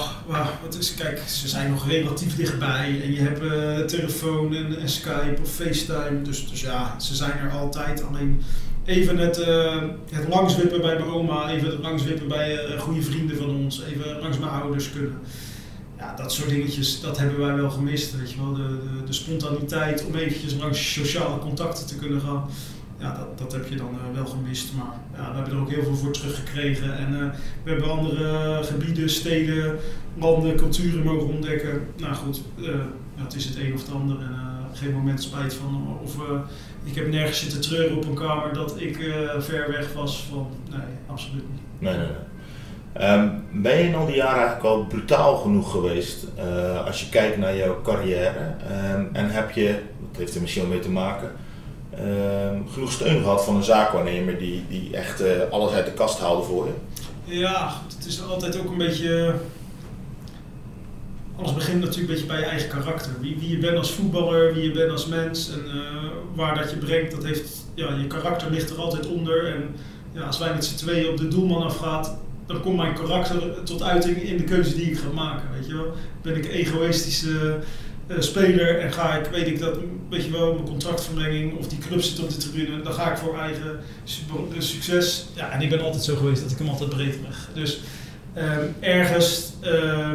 [0.61, 5.37] wat is, kijk, ze zijn nog relatief dichtbij en je hebt uh, telefoon en, Skype
[5.41, 8.03] of FaceTime, dus, dus ja, ze zijn er altijd.
[8.03, 8.41] Alleen
[8.85, 13.37] even het, uh, het langswippen bij mijn oma, even het langswippen bij uh, goede vrienden
[13.37, 15.19] van ons, even langs mijn ouders kunnen.
[15.97, 18.53] Ja, dat soort dingetjes, dat hebben wij wel gemist, weet je wel.
[18.53, 22.49] De, de, de spontaniteit om eventjes langs sociale contacten te kunnen gaan.
[22.99, 25.69] Ja, dat, dat heb je dan uh, wel gemist, maar ja, we hebben er ook
[25.69, 26.97] heel veel voor teruggekregen.
[26.97, 27.33] En
[27.63, 29.75] we hebben andere gebieden, steden,
[30.13, 31.87] landen, culturen mogen ontdekken.
[31.97, 32.41] Nou goed,
[33.15, 34.35] het is het een of het ander en
[34.73, 35.97] geen moment spijt van.
[36.03, 36.17] Of
[36.83, 38.95] ik heb nergens zitten treuren op een kamer dat ik
[39.39, 40.47] ver weg was van.
[40.69, 41.61] Nee, absoluut niet.
[41.79, 42.07] Nee, nee.
[43.11, 46.25] Um, ben je in al die jaren eigenlijk al brutaal genoeg geweest
[46.85, 48.55] als je kijkt naar jouw carrière?
[48.93, 49.81] Um, en heb je,
[50.11, 51.31] dat heeft er misschien wel mee te maken,
[51.99, 56.19] um, genoeg steun gehad van een zaakwaarnemer die, die echt uh, alles uit de kast
[56.19, 56.73] haalde voor je?
[57.37, 59.35] Ja, het is altijd ook een beetje
[61.37, 63.11] alles begint natuurlijk een beetje bij je eigen karakter.
[63.19, 65.63] Wie, wie je bent als voetballer, wie je bent als mens en
[66.35, 69.53] waar dat je brengt, dat heeft, ja, je karakter ligt er altijd onder.
[69.53, 69.75] En
[70.11, 73.83] ja, als wij met z'n tweeën op de doelman afgaat, dan komt mijn karakter tot
[73.83, 75.47] uiting in de keuze die ik ga maken.
[75.53, 75.93] Weet je wel?
[76.21, 77.59] Ben ik egoïstische
[78.07, 79.77] uh, speler en ga ik, weet ik dat,
[80.09, 83.17] weet je wel, mijn contractverlenging of die club zit op de tribune, dan ga ik
[83.17, 83.79] voor eigen
[84.57, 85.25] succes.
[85.35, 87.49] Ja, en ik ben altijd zo geweest dat ik hem altijd breed leg.
[87.53, 87.79] Dus
[88.37, 90.09] uh, ergens uh,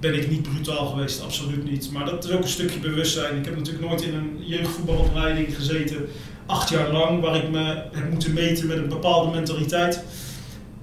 [0.00, 1.90] ben ik niet brutaal geweest, absoluut niet.
[1.92, 3.36] Maar dat is ook een stukje bewustzijn.
[3.36, 6.06] Ik heb natuurlijk nooit in een jeugdvoetbalopleiding gezeten,
[6.46, 10.04] acht jaar lang, waar ik me heb moeten meten met een bepaalde mentaliteit.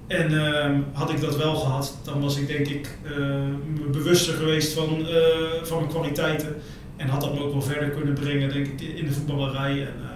[0.08, 3.44] En uh, had ik dat wel gehad, dan was ik denk ik uh,
[3.90, 6.56] bewuster geweest van, uh, van mijn kwaliteiten.
[6.96, 9.70] En had dat me ook wel verder kunnen brengen, denk ik, in de voetballerij.
[9.70, 10.08] En uh,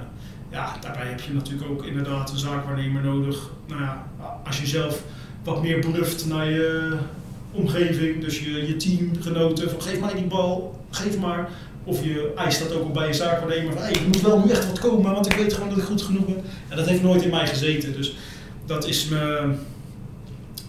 [0.50, 3.50] ja, daarbij heb je natuurlijk ook inderdaad een zaakwaarnemer nodig.
[3.68, 4.06] Nou ja,
[4.44, 5.02] als je zelf
[5.44, 6.96] wat meer bluft naar je
[7.50, 11.48] omgeving, dus je, je teamgenoten, van geef mij die bal, geef maar.
[11.84, 14.50] Of je eist dat ook al bij je zaakwaarnemer, van hey, ik moet wel nu
[14.50, 16.42] echt wat komen, want ik weet gewoon dat ik goed genoeg ben.
[16.68, 18.16] En dat heeft nooit in mij gezeten, dus
[18.66, 19.54] dat is me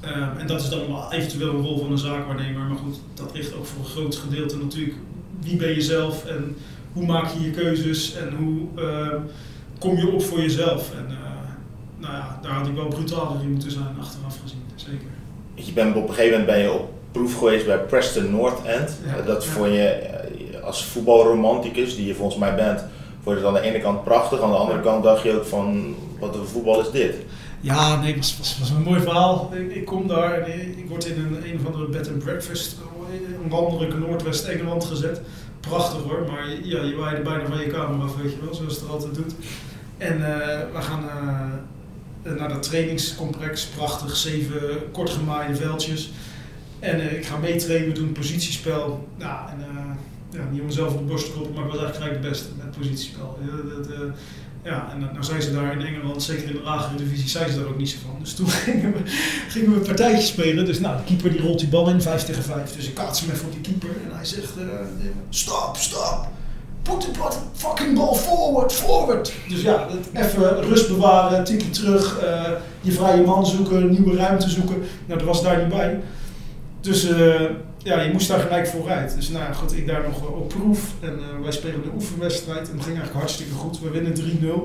[0.06, 2.62] Uh, en dat is dan eventueel een rol van een zaakwaarnemer.
[2.62, 4.98] Maar goed, dat ligt ook voor een groot gedeelte natuurlijk.
[5.40, 6.58] Wie ben je zelf en
[6.94, 9.08] hoe maak je je keuzes en hoe uh,
[9.80, 10.92] kom je op voor jezelf?
[10.92, 11.18] En uh,
[11.98, 15.08] nou ja, daar had ik wel brutaler in moeten zijn achteraf gezien, zeker.
[15.54, 18.98] Je bent op een gegeven moment ben je op proef geweest bij Preston North End.
[19.06, 19.50] Ja, dat ja.
[19.50, 22.80] vond je eh, als voetbalromanticus, die je volgens mij bent,
[23.24, 24.42] vond je het aan de ene kant prachtig.
[24.42, 27.16] Aan de andere kant dacht je ook van, wat een voetbal is dit?
[27.64, 29.54] Ja, nee, het was, was, een mooi verhaal.
[29.70, 32.78] Ik, kom daar ik word in een, een of andere bed and breakfast,
[33.44, 35.22] een landelijke Noordwest-Engeland gezet.
[35.60, 38.76] Prachtig hoor, maar ja, je waaide bijna van je kamer af, weet je wel, zoals
[38.76, 39.34] het er altijd doet.
[39.98, 40.28] En uh,
[40.74, 41.04] we gaan
[42.24, 46.12] uh, naar dat trainingscomplex, prachtig, zeven kort gemaaide veldjes.
[46.80, 49.08] En ik ga meetrainen, we doen positiespel.
[49.18, 49.66] Nou, en,
[50.30, 52.30] ja, niet om mezelf op de borst te kloppen, maar ik was eigenlijk gelijk de
[52.30, 53.38] beste met positiespel.
[54.64, 57.58] Ja, en nou zijn ze daar in Engeland, zeker in de lagere divisie, zijn ze
[57.58, 58.16] daar ook niet zo van.
[58.20, 58.48] Dus toen
[59.50, 60.66] gingen we, een partijtje spelen.
[60.66, 62.76] Dus nou, de keeper die rolt die bal in, 5 tegen 5.
[62.76, 64.64] Dus ik kaats hem even voor die keeper en hij zegt, uh,
[65.30, 66.28] stop, stop.
[66.82, 67.10] Put the
[67.54, 69.34] fucking ball forward, forward.
[69.50, 74.84] Dus ja, even rust bewaren, tikje terug, uh, je vrije man zoeken, nieuwe ruimte zoeken.
[75.06, 76.00] Nou, dat was daar niet bij.
[76.84, 77.42] Dus uh,
[77.78, 79.16] ja, je moest daar gelijk vooruit.
[79.16, 80.94] Dus nou goed, ik daar nog op proef.
[81.00, 82.70] En uh, wij spelen de oefenwedstrijd.
[82.70, 83.80] En het ging eigenlijk hartstikke goed.
[83.80, 84.16] We winnen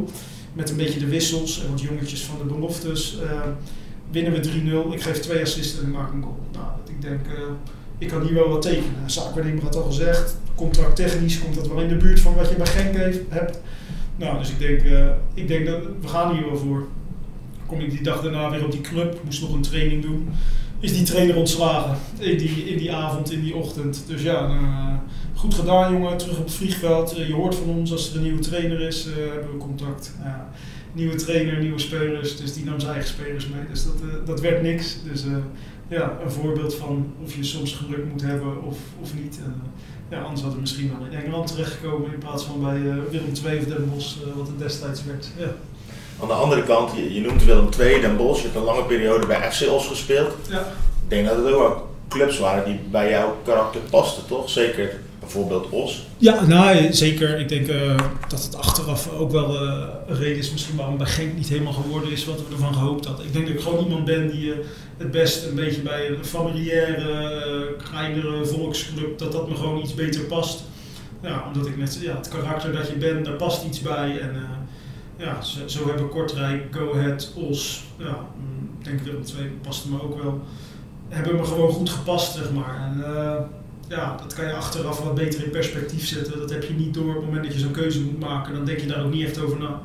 [0.08, 0.12] 3-0.
[0.52, 3.18] Met een beetje de wissels en wat jongetjes van de beloftes.
[3.22, 3.40] Uh,
[4.10, 4.94] winnen we 3-0.
[4.94, 6.40] Ik geef twee assists en maak een goal.
[6.52, 7.20] Nou, ik denk,
[7.98, 9.10] ik kan hier wel wat tekenen.
[9.10, 10.36] Zaakwaarnemer had al gezegd.
[10.54, 13.60] Contract technisch komt dat wel in de buurt van wat je bij Genk heeft, hebt.
[14.16, 14.80] Nou, dus ik denk,
[15.34, 16.86] ik denk dat we gaan hier wel voor.
[17.66, 19.20] Kom ik die dag daarna weer op die club.
[19.24, 20.28] Moest nog een training doen
[20.80, 24.04] is die trainer ontslagen in die, in die avond, in die ochtend.
[24.06, 24.98] Dus ja, nou,
[25.34, 27.18] goed gedaan jongen, terug op het vliegveld.
[27.18, 30.14] Uh, je hoort van ons als er een nieuwe trainer is, uh, hebben we contact.
[30.92, 33.60] Nieuwe trainer, nieuwe spelers, dus die nam zijn eigen spelers mee.
[33.70, 34.96] Dus dat, uh, dat werd niks.
[35.04, 35.24] Dus
[35.88, 39.38] ja, een voorbeeld van of je soms geluk moet hebben of, of niet.
[40.10, 43.58] ja, anders hadden we misschien wel in Engeland terechtgekomen in plaats van bij Willem II
[43.58, 43.90] of Den
[44.36, 45.28] wat het destijds werd.
[45.38, 45.54] Ja.
[46.20, 48.84] Aan de andere kant, je, je noemt Willem II, Den Bosch, je hebt een lange
[48.84, 50.30] periode bij FC Os gespeeld.
[50.50, 50.58] Ja.
[51.02, 54.50] Ik denk dat het ook wel clubs waren die bij jouw karakter pasten, toch?
[54.50, 56.06] Zeker bijvoorbeeld Os.
[56.16, 57.38] Ja, nou, zeker.
[57.38, 57.96] Ik denk uh,
[58.28, 61.72] dat het achteraf ook wel uh, een reden is misschien waarom bij Genk niet helemaal
[61.72, 63.26] geworden is wat we ervan gehoopt hadden.
[63.26, 64.54] Ik denk dat ik gewoon iemand ben die uh,
[64.96, 70.20] het best een beetje bij een familiaire, kleinere volksclub, dat dat me gewoon iets beter
[70.20, 70.62] past.
[71.22, 74.18] Ja, omdat ik net, ja, het karakter dat je bent, daar past iets bij.
[74.20, 74.57] En,
[75.18, 79.90] ja, zo, zo, hebben Kortrijk, Go Ahead, Os, ja, mm, ik denk Willem twee paste
[79.90, 80.40] me ook wel,
[81.08, 82.76] hebben me gewoon goed gepast, zeg maar.
[82.76, 83.36] En uh,
[83.88, 86.38] ja, dat kan je achteraf wat beter in perspectief zetten.
[86.38, 88.54] Dat heb je niet door op het moment dat je zo'n keuze moet maken.
[88.54, 89.80] Dan denk je daar ook niet echt over na.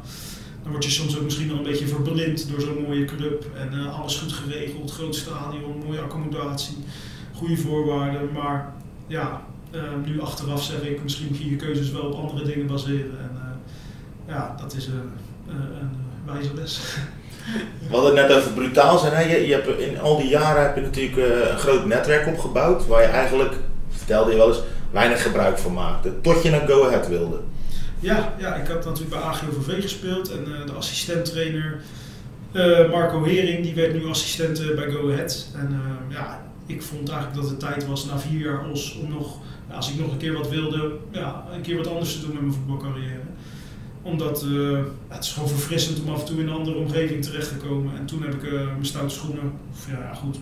[0.64, 3.46] Dan word je soms ook misschien wel een beetje verblind door zo'n mooie club.
[3.56, 6.78] En uh, alles goed geregeld, groot stadion, mooie accommodatie,
[7.34, 8.32] goede voorwaarden.
[8.34, 8.74] Maar
[9.08, 12.68] ja, uh, nu achteraf zeg ik, misschien moet je je keuzes wel op andere dingen
[12.68, 13.20] baseren.
[13.20, 13.43] En,
[14.28, 15.12] ja, dat is een,
[15.48, 15.90] een
[16.26, 16.82] wijze les.
[17.90, 19.14] We hadden het net over brutaal zijn.
[19.14, 19.22] Hè?
[19.22, 22.88] Je, je hebt in al die jaren heb je natuurlijk uh, een groot netwerk opgebouwd
[22.88, 23.54] waar je eigenlijk,
[23.90, 26.22] vertelde je wel eens, weinig gebruik van maakte.
[26.22, 27.40] Tot je naar Go Ahead wilde.
[28.00, 31.82] Ja, ja ik had natuurlijk bij AGOVV gespeeld en uh, de assistenttrainer
[32.52, 35.48] uh, Marco Hering, die werd nu assistent bij Go Ahead.
[35.56, 39.38] En ja, ik vond eigenlijk dat het tijd was na vier jaar OS om nog,
[39.72, 42.42] als ik nog een keer wat wilde, ja, een keer wat anders te doen met
[42.42, 43.22] mijn voetbalcarrière
[44.04, 47.48] omdat uh, het is gewoon verfrissend om af en toe in een andere omgeving terecht
[47.48, 47.98] te komen.
[47.98, 50.40] En toen heb ik uh, mijn stoute schoenen, of ja goed,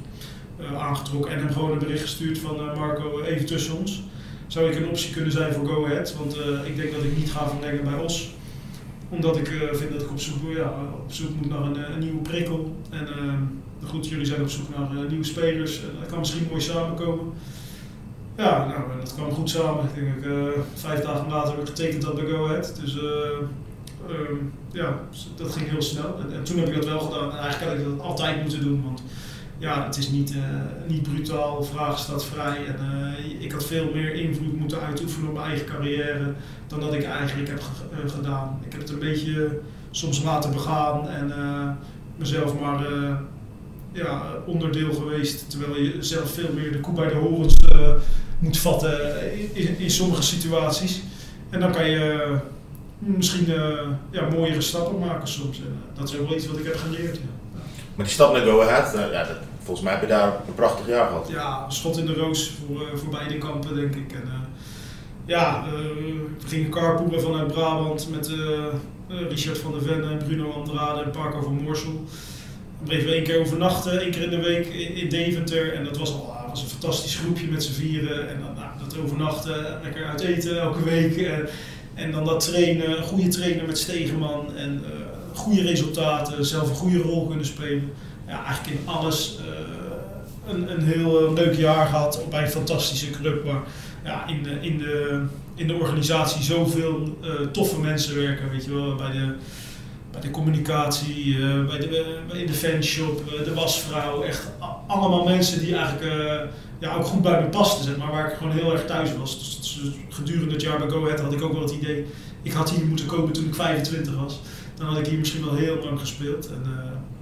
[0.78, 4.04] aangetrokken en hem gewoon een bericht gestuurd van Marco, even tussen ons.
[4.47, 6.15] Zou ik een optie kunnen zijn voor Go Ahead?
[6.17, 8.34] Want ik denk dat ik niet ga verlengen bij Os
[9.10, 12.21] omdat ik vind dat ik op zoek, ja, op zoek moet naar een, een nieuwe
[12.21, 12.76] prikkel.
[12.89, 13.08] En
[13.84, 15.82] goed, jullie zijn op zoek naar nieuwe spelers.
[16.00, 17.34] dat kan misschien mooi samenkomen.
[18.41, 19.86] Ja, nou, dat kwam goed samen.
[19.93, 22.80] Ik denk uh, vijf dagen later heb ik getekend dat bij Go Ahead.
[22.82, 23.01] Dus uh,
[24.10, 24.99] um, ja,
[25.36, 26.19] dat ging heel snel.
[26.19, 27.32] En, en, toen heb ik dat wel gedaan.
[27.32, 28.84] En eigenlijk had ik dat altijd moeten doen.
[28.84, 29.04] Want
[29.58, 30.43] ja, het is niet, uh,
[30.88, 32.65] niet brutaal, vraag staat vrij.
[32.65, 32.80] En
[33.39, 36.34] ik had veel meer invloed moeten uitoefenen op mijn eigen carrière
[36.67, 37.62] dan dat ik eigenlijk heb
[38.10, 38.60] gedaan.
[38.65, 39.60] Ik heb het een beetje
[39.91, 41.34] soms laten begaan en
[42.17, 42.86] mezelf maar
[43.91, 45.49] ja, onderdeel geweest.
[45.49, 47.56] Terwijl je zelf veel meer de koe bij de horens
[48.41, 48.97] moet vatten
[49.54, 51.01] in, in, sommige situaties.
[51.49, 52.38] En dan kan je uh,
[52.97, 55.58] misschien uh, ja, mooiere stappen maken soms.
[55.58, 57.15] En, uh, dat is ook wel iets wat ik heb geleerd.
[57.15, 57.21] Ja.
[57.95, 60.88] Maar die stap naar Go Ahead, ja, dat, volgens mij heb je daar een prachtig
[60.88, 61.27] jaar gehad.
[61.30, 64.12] Ja, schot in de roos voor, voor beide kampen denk ik.
[64.12, 64.30] En,
[65.25, 65.65] ja,
[66.39, 68.32] we gingen carpoolen vanuit Brabant met
[69.08, 72.04] Richard van der Ven, Bruno Andrade en Parker van Moorsel.
[72.80, 75.73] We bleven één keer overnachten, één keer in de week in, in Deventer.
[75.73, 78.29] En dat was al was een fantastisch groepje met z'n vieren.
[78.29, 81.17] En dan nou, dat overnachten, lekker uit eten elke week.
[81.17, 81.49] En,
[81.93, 84.55] en dan dat trainen, goede trainer met Stegeman.
[84.55, 84.89] En uh,
[85.33, 87.91] goede resultaten, zelf een goede rol kunnen spelen.
[88.27, 93.09] Ja, eigenlijk in alles uh, een, een heel uh, leuk jaar gehad bij een fantastische
[93.09, 93.45] club.
[93.45, 93.61] Maar
[94.03, 95.23] ja, in, de, in, de,
[95.55, 97.17] in de organisatie zoveel
[97.51, 98.95] toffe mensen werken, weet je wel.
[98.95, 99.33] Bij de,
[100.11, 101.37] bij de communicatie,
[101.67, 104.21] bij, de, bij de fanshop, de wasvrouw.
[104.21, 104.47] Echt
[104.91, 106.34] allemaal mensen die eigenlijk uh,
[106.80, 109.39] ja, ook goed bij me pasten, zeg maar, waar ik gewoon heel erg thuis was.
[109.39, 112.06] Dus, dus, gedurende het jaar bij Go Ahead had ik ook wel het idee,
[112.41, 114.39] ik had hier moeten komen toen ik 25 was.
[114.75, 116.47] Dan had ik hier misschien wel heel lang gespeeld.
[116.47, 116.63] En,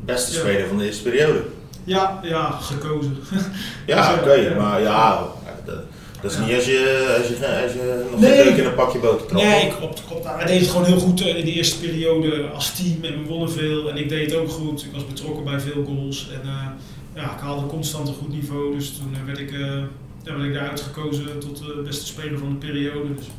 [0.05, 0.39] Beste ja.
[0.39, 1.43] speler van de eerste periode.
[1.83, 3.17] Ja, ja, gekozen.
[3.85, 5.27] ja, oké, okay, maar ja,
[6.21, 8.49] dat is niet als je, als je, als je nog nee.
[8.49, 9.41] een in een pakje boter trok.
[9.41, 10.23] Nee, klopt, klopt.
[10.23, 13.51] Wij deden het gewoon heel goed in de eerste periode als team en we wonnen
[13.51, 13.89] veel.
[13.89, 14.83] En ik deed het ook goed.
[14.83, 16.29] Ik was betrokken bij veel goals.
[16.33, 16.67] En uh,
[17.19, 18.75] ja, ik haalde constant een goed niveau.
[18.75, 19.49] Dus toen werd ik,
[20.23, 23.15] werd ik daar uitgekozen tot de beste speler van de periode.
[23.15, 23.29] Dus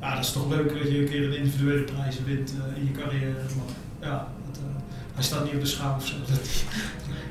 [0.00, 2.86] ja, dat is toch leuk dat je een keer een individuele prijs wint uh, in
[2.86, 3.32] je carrière.
[3.32, 4.60] Maar ja, dat,
[5.14, 6.14] hij staat niet op de schaal of zo.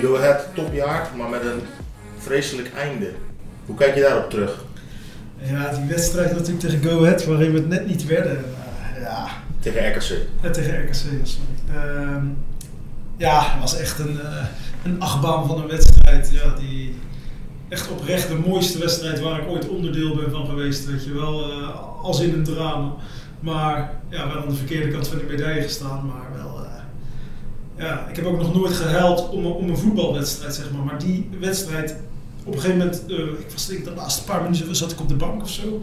[0.00, 1.60] Go Ahead topjaar, maar met een
[2.18, 3.12] vreselijk einde.
[3.66, 4.64] Hoe kijk je daarop terug?
[5.38, 8.44] Ja, die wedstrijd natuurlijk tegen Go Ahead, waarin we het net niet werden.
[8.96, 9.28] Uh, ja.
[9.60, 10.26] Tegen RKC?
[10.42, 11.26] Ja, tegen RKC, sorry.
[11.70, 12.16] Uh,
[13.16, 14.44] ja, het was echt een, uh,
[14.84, 16.30] een achtbaan van een wedstrijd.
[16.32, 16.94] Ja, die
[17.68, 20.86] echt oprecht de mooiste wedstrijd waar ik ooit onderdeel ben van geweest.
[20.86, 21.68] Weet je wel, uh,
[22.02, 22.94] als in een drama.
[23.40, 26.65] Maar ja, wel aan de verkeerde kant van de medaille gestaan, maar wel
[27.76, 30.82] ja, ik heb ook nog nooit gehuild om, om een voetbalwedstrijd, zeg maar.
[30.82, 31.96] Maar die wedstrijd,
[32.44, 35.00] op een gegeven moment, uh, ik was denk ik de laatste paar minuten zat ik
[35.00, 35.82] op de bank of zo.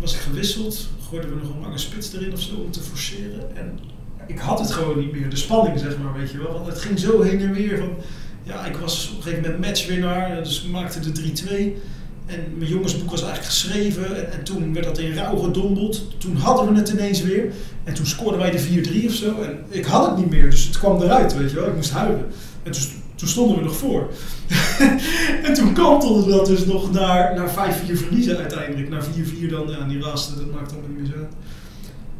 [0.00, 3.56] Was ik gewisseld, gooiden we nog een lange spits erin of zo om te forceren.
[3.56, 3.78] En
[4.26, 6.52] ik had het gewoon niet meer, de spanning zeg maar, weet je wel.
[6.52, 7.94] Want het ging zo heen en weer van,
[8.42, 11.32] ja, ik was op een gegeven moment matchwinnaar, dus we maakten de
[11.76, 11.82] 3-2.
[12.30, 16.06] En mijn jongensboek was eigenlijk geschreven en, en, toen werd dat in rouw gedompeld.
[16.18, 17.52] Toen hadden we het ineens weer
[17.84, 19.40] en toen scoorden wij de 4-3 of zo.
[19.42, 21.66] En ik had het niet meer, dus het kwam eruit, weet je wel.
[21.66, 22.26] Ik moest huilen.
[22.62, 22.82] En toen,
[23.14, 24.10] toen stonden we nog voor.
[25.46, 28.88] en toen kantelde dat dus nog naar, naar 5-4 verliezen uiteindelijk.
[28.88, 31.32] Naar 4-4 dan, ja, die laatste, dat maakt allemaal niet meer zo uit.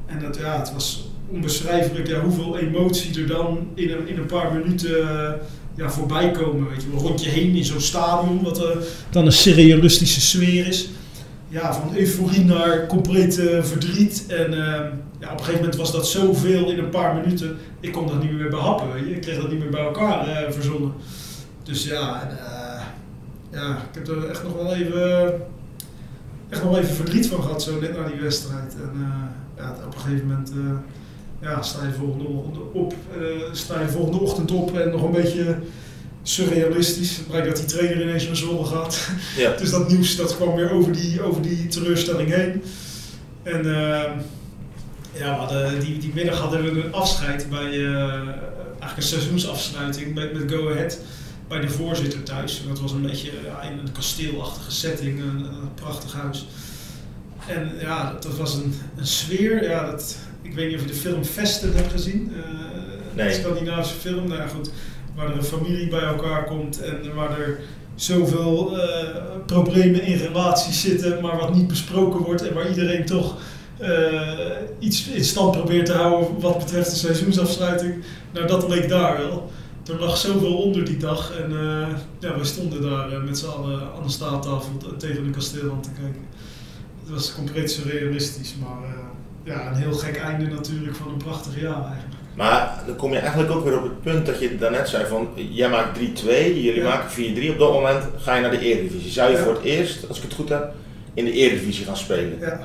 [0.06, 4.26] En dat, ja, het was onbeschrijfelijk ja, hoeveel emotie er dan in een, in een
[4.26, 5.08] paar minuten
[5.74, 6.68] ja, voorbij komen.
[6.68, 8.68] Weet je wel, rond je heen in zo'n stadion, wat uh,
[9.10, 10.88] dan een surrealistische sfeer is.
[11.48, 14.24] Ja, van euforie naar complete verdriet.
[14.28, 14.58] En uh,
[15.18, 17.56] ja, op een gegeven moment was dat zoveel in een paar minuten.
[17.80, 18.92] Ik kon dat niet meer behappen.
[18.92, 19.14] Weet je?
[19.14, 20.92] Ik kreeg dat niet meer bij elkaar verzonnen.
[21.62, 22.28] Dus ja,
[23.52, 25.32] ja, ik heb er echt nog wel even,
[26.48, 28.74] echt nog wel even verdriet van gehad, zo net na die wedstrijd.
[28.74, 29.06] En
[29.56, 30.52] ja, op een gegeven moment
[31.40, 32.24] ja, sta je volgende
[32.72, 35.56] op, uh, sta je volgende ochtend op en nog een beetje
[36.22, 37.16] surrealistisch.
[37.16, 39.08] Het blijkt dat die trainer ineens naar zolder gaat.
[39.36, 39.56] Ja.
[39.60, 42.62] dus dat nieuws dat kwam weer over die, over die teleurstelling heen.
[43.42, 44.02] En uh,
[45.12, 45.48] ja,
[45.80, 50.70] die, die middag hadden we een afscheid bij uh, eigenlijk een seizoensafsluiting met, met Go
[50.70, 50.98] Ahead
[51.48, 52.62] bij de voorzitter thuis.
[52.68, 56.46] Dat was een beetje ja, in een kasteelachtige setting, een, een prachtig huis.
[57.46, 59.62] En ja, dat, was een, een sfeer.
[59.62, 60.16] Ja, dat,
[60.50, 62.32] ik weet niet of je de film Vesten hebt gezien.
[62.36, 62.44] Uh,
[63.14, 63.26] nee.
[63.26, 64.28] Een Scandinavische film.
[64.28, 64.70] Nou goed,
[65.14, 67.60] waar er een familie bij elkaar komt en waar er
[67.94, 68.82] zoveel uh,
[69.46, 73.36] problemen in relaties zitten, maar wat niet besproken wordt en waar iedereen toch
[73.80, 73.88] uh,
[74.78, 77.94] iets in stand probeert te houden wat betreft de seizoensafsluiting.
[78.32, 79.50] Nou, dat leek daar wel.
[79.86, 83.80] Er lag zoveel onder die dag en uh, ja, we stonden daar met z'n allen
[83.96, 86.22] aan de staattafel tegen een kasteel aan te kijken.
[87.00, 88.99] Het was compleet surrealistisch, maar
[89.50, 92.20] ja, een heel gek einde natuurlijk van een prachtig jaar eigenlijk.
[92.34, 95.28] Maar dan kom je eigenlijk ook weer op het punt dat je daarnet zei van,
[95.34, 96.02] jij maakt 3-2,
[96.54, 97.50] jullie maken 4-3.
[97.50, 99.10] Op dat moment ga je naar de Eredivisie.
[99.10, 100.72] Zou je voor het eerst, als ik het goed heb,
[101.14, 102.38] in de Eredivisie gaan spelen?
[102.38, 102.60] Ja.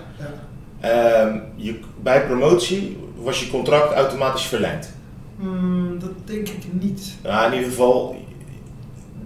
[0.81, 1.21] ja.
[1.21, 4.93] Um, je, bij promotie was je contract automatisch verlengd?
[5.35, 7.15] Mm, dat denk ik niet.
[7.23, 8.15] Ja, in ieder geval,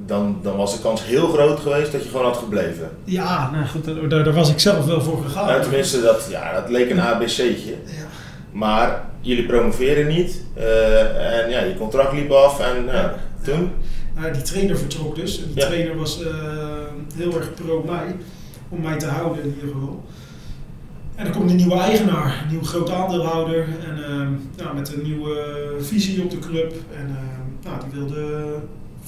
[0.09, 2.89] dan, dan was de kans heel groot geweest dat je gewoon had gebleven.
[3.03, 5.47] Ja, nou goed, daar, daar was ik zelf wel voor gegaan.
[5.47, 7.75] Nou, tenminste, dat, ja, dat leek een ABC'tje.
[7.85, 8.07] Ja.
[8.51, 13.71] Maar jullie promoveren niet uh, en ja, je contract liep af en ja, toen?
[14.15, 15.41] Nou, die trainer vertrok dus.
[15.41, 16.27] En die trainer was uh,
[17.15, 18.15] heel erg pro mij,
[18.69, 20.03] om mij te houden in ieder geval.
[21.15, 25.75] En er komt een nieuwe eigenaar, een nieuwe groot aandeelhouder en nou, met een nieuwe
[25.79, 26.73] visie op de club.
[26.97, 27.17] En
[27.63, 28.55] nou, die wilde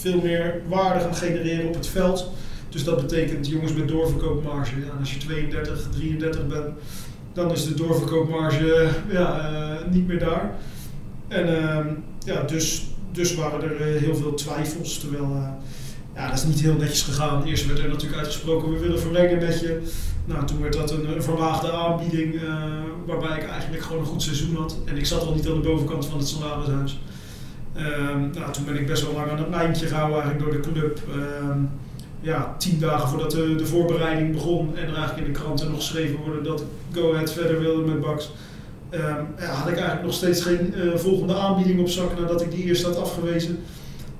[0.01, 2.31] veel meer waarde gaan genereren op het veld.
[2.69, 4.79] Dus dat betekent jongens met doorverkoopmarge.
[4.79, 6.67] Ja, als je 32, 33 bent,
[7.33, 10.51] dan is de doorverkoopmarge ja, uh, niet meer daar.
[11.27, 11.85] En uh,
[12.25, 14.99] ja, dus, dus waren er uh, heel veel twijfels.
[14.99, 15.47] Terwijl, uh,
[16.15, 17.43] ja, dat is niet heel netjes gegaan.
[17.43, 19.81] Eerst werd er natuurlijk uitgesproken, we willen verlengen met je.
[20.25, 22.41] Nou, toen werd dat een, een aanbieding,
[23.05, 24.77] waarbij ik eigenlijk gewoon een goed seizoen had.
[24.85, 26.99] En ik zat al niet aan de bovenkant van het salarishuis.
[27.75, 30.69] Ehm, nou, toen ben ik best wel lang aan het lijntje gehouden eigenlijk door de
[30.69, 30.99] club.
[31.09, 31.59] Ehm,
[32.21, 35.75] ja, tien dagen voordat de, de voorbereiding begon en er eigenlijk in de kranten nog
[35.75, 38.31] geschreven worden dat Go Ahead verder wilde met Bax,
[38.91, 42.51] um, ja, had ik eigenlijk nog steeds geen uh, volgende aanbieding op zak nadat ik
[42.51, 43.59] die eerst had afgewezen.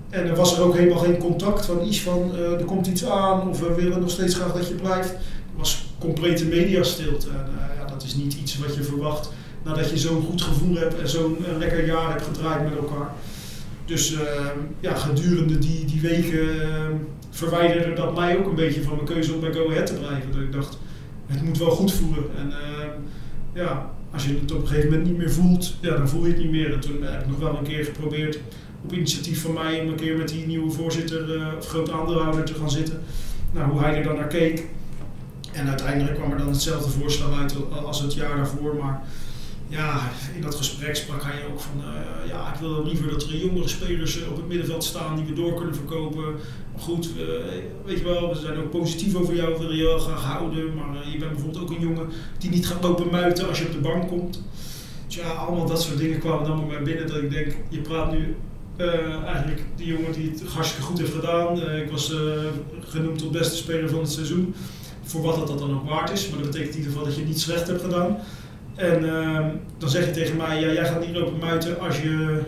[0.10, 3.06] En er was er ook helemaal geen contact van iets van uh, er komt iets
[3.06, 5.12] aan of we willen nog steeds graag dat je blijft.
[5.12, 7.28] Er was complete mediastilte.
[7.30, 9.32] En uh, ja, dat is niet iets wat je verwacht
[9.64, 13.14] nadat je zo'n goed gevoel hebt en zo'n lekker jaar hebt gedraaid met elkaar.
[13.92, 16.96] Dus ehm, ja, gedurende die, die weken ehm,
[17.30, 20.32] verwijderde dat mij ook een beetje van mijn keuze om bij Go Ahead te blijven.
[20.32, 20.78] Dat ik dacht,
[21.26, 22.24] het moet wel goed voelen.
[22.38, 22.90] En ehm,
[23.54, 26.32] ja, als je het op een gegeven moment niet meer voelt, ja, dan voel je
[26.32, 26.74] het niet meer.
[26.74, 28.40] En toen heb ik nog wel een keer geprobeerd,
[28.84, 32.44] op initiatief van mij, om een keer met die nieuwe voorzitter uh, of grote aandeelhouder
[32.44, 33.02] te gaan zitten.
[33.52, 34.66] Nou, hoe hij er dan naar keek.
[35.52, 38.76] En uiteindelijk kwam er dan hetzelfde voorstel uit als het jaar daarvoor.
[38.76, 39.04] Maar
[39.72, 43.38] ja, in dat gesprek sprak hij ook van, uh, ja, ik wil liever dat er
[43.38, 46.24] jongere spelers op het middenveld staan die we door kunnen verkopen.
[46.72, 47.10] Maar goed,
[47.86, 50.76] weet je wel, we zijn ook positief over jou, willen je wel graag houden.
[50.76, 53.66] Maar uh, je bent bijvoorbeeld ook een jongen die niet gaat lopen muiten als je
[53.66, 54.44] op de bank komt.
[55.08, 57.80] Dus ja, allemaal dat soort dingen kwamen dan bij mij binnen dat ik denk, je
[57.80, 58.36] praat nu
[59.26, 61.62] eigenlijk die jongen die het hartstikke goed heeft gedaan.
[61.62, 62.14] ik was
[62.80, 64.54] genoemd tot beste speler van het seizoen.
[65.04, 67.18] Voor wat dat, dat dan ook waard is, maar dat betekent in ieder geval dat
[67.18, 68.18] je niet slecht hebt gedaan.
[68.76, 69.40] En uh,
[69.78, 72.42] dan zeg je tegen mij, ja, jij gaat niet lopen muiten als je,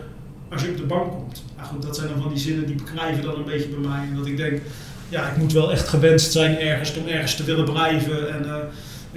[0.50, 1.44] als je op de bank komt.
[1.56, 4.06] Nou goed, dat zijn dan van die zinnen die bekrijven dan een beetje bij mij.
[4.10, 4.60] En dat ik denk,
[5.08, 8.34] ja, ik moet wel echt gewenst zijn ergens om ergens te willen blijven.
[8.34, 8.56] En uh,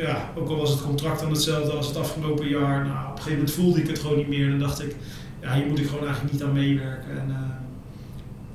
[0.06, 2.86] ja, ook al was het contract dan hetzelfde als het afgelopen jaar.
[2.86, 4.44] Nou, op een gegeven moment voelde ik het gewoon niet meer.
[4.44, 4.96] En dan dacht ik,
[5.42, 7.12] ja, hier moet ik gewoon eigenlijk niet aan meewerken.
[7.12, 7.36] En, uh,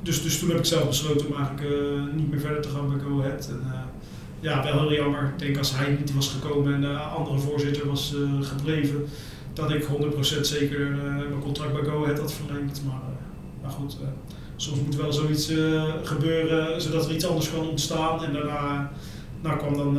[0.02, 2.88] dus, dus toen heb ik zelf besloten om eigenlijk uh, niet meer verder te gaan
[2.88, 3.48] bij Go Ahead.
[3.48, 3.62] En,
[4.42, 5.22] ja, wel heel jammer.
[5.22, 9.08] Ik denk als hij niet was gekomen en de andere voorzitter was uh, gebleven,
[9.52, 12.82] dat ik 100% zeker uh, mijn contract bij Go Ahead had verlengd.
[12.86, 13.00] Maar,
[13.62, 13.96] maar goed,
[14.56, 15.52] soms moet wel zoiets
[16.02, 18.24] gebeuren zodat er iets anders kan ontstaan.
[18.24, 18.90] En daarna
[19.40, 19.92] nou kwam dan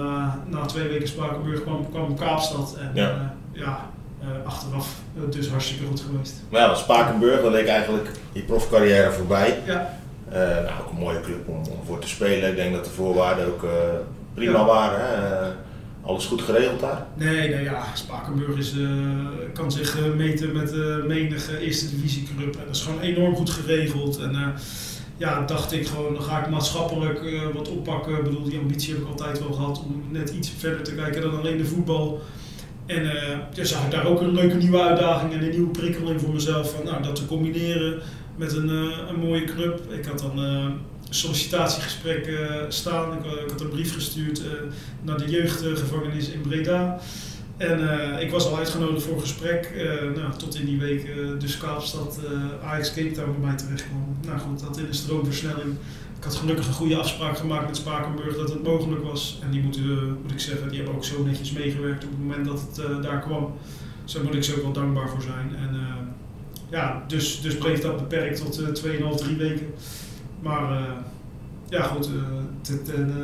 [0.50, 2.78] na twee weken Spakenburg kwam, kwam Kaapstad.
[2.80, 3.90] En ja, ja
[4.46, 6.34] achteraf dus hartstikke goed geweest.
[6.50, 9.60] Maar ja, Spakenburg, dan leek eigenlijk je profcarrière voorbij.
[9.66, 10.00] Ja.
[10.32, 12.50] nou, ook een mooie club om, om, voor te spelen.
[12.50, 13.66] Ik denk dat de voorwaarden ook
[14.34, 15.00] prima waren.
[15.00, 15.52] Hè?
[16.02, 17.06] Alles goed geregeld daar?
[17.14, 18.90] Nee, nee ja, Spakenburg is, uh,
[19.54, 22.56] kan zich uh, meten met uh, menige eerste divisieclub.
[22.56, 24.20] En dat is gewoon enorm goed geregeld.
[24.20, 24.54] En
[25.18, 27.20] ja, dacht ik gewoon, dan ga ik maatschappelijk
[27.54, 28.18] wat oppakken.
[28.18, 31.22] Ik bedoel, die ambitie heb ik altijd wel gehad om net iets verder te kijken
[31.22, 32.22] dan alleen de voetbal.
[32.86, 33.04] En
[33.54, 36.72] ja, zag ik daar ook een leuke nieuwe uitdaging en een nieuwe prikkeling voor mezelf.
[36.72, 38.02] Van, nou, dat te combineren
[38.36, 38.70] met een,
[39.10, 39.92] een mooie club.
[39.92, 40.40] Ik had dan
[41.10, 43.18] sollicitatiegesprek uh, staan.
[43.18, 44.42] Ik, had een brief gestuurd
[45.02, 47.00] naar de jeugdgevangenis in Breda.
[47.58, 49.74] En eh, ik was al uitgenodigd voor een gesprek,
[50.16, 51.08] nou, tot in die week
[51.40, 52.20] dus Kaapstad
[52.64, 54.18] Ajax Cape Town bij mij terecht kwam.
[54.26, 55.76] Nou goed, dat in de stroomversnelling.
[56.18, 59.40] Ik had gelukkig een goede afspraak gemaakt met Spakenburg dat het mogelijk was.
[59.44, 62.46] En die moeten, moet ik zeggen, die hebben ook zo netjes meegewerkt op het moment
[62.46, 63.54] dat het daar kwam.
[64.04, 65.56] Dus daar moet ik ze ook wel dankbaar voor zijn.
[65.56, 65.78] En
[66.74, 69.74] ja, dus, dus bleef dat beperkt tot 2,5, 3 weken.
[70.40, 70.80] Maar
[71.70, 72.10] ja goed,
[72.62, 73.16] ten,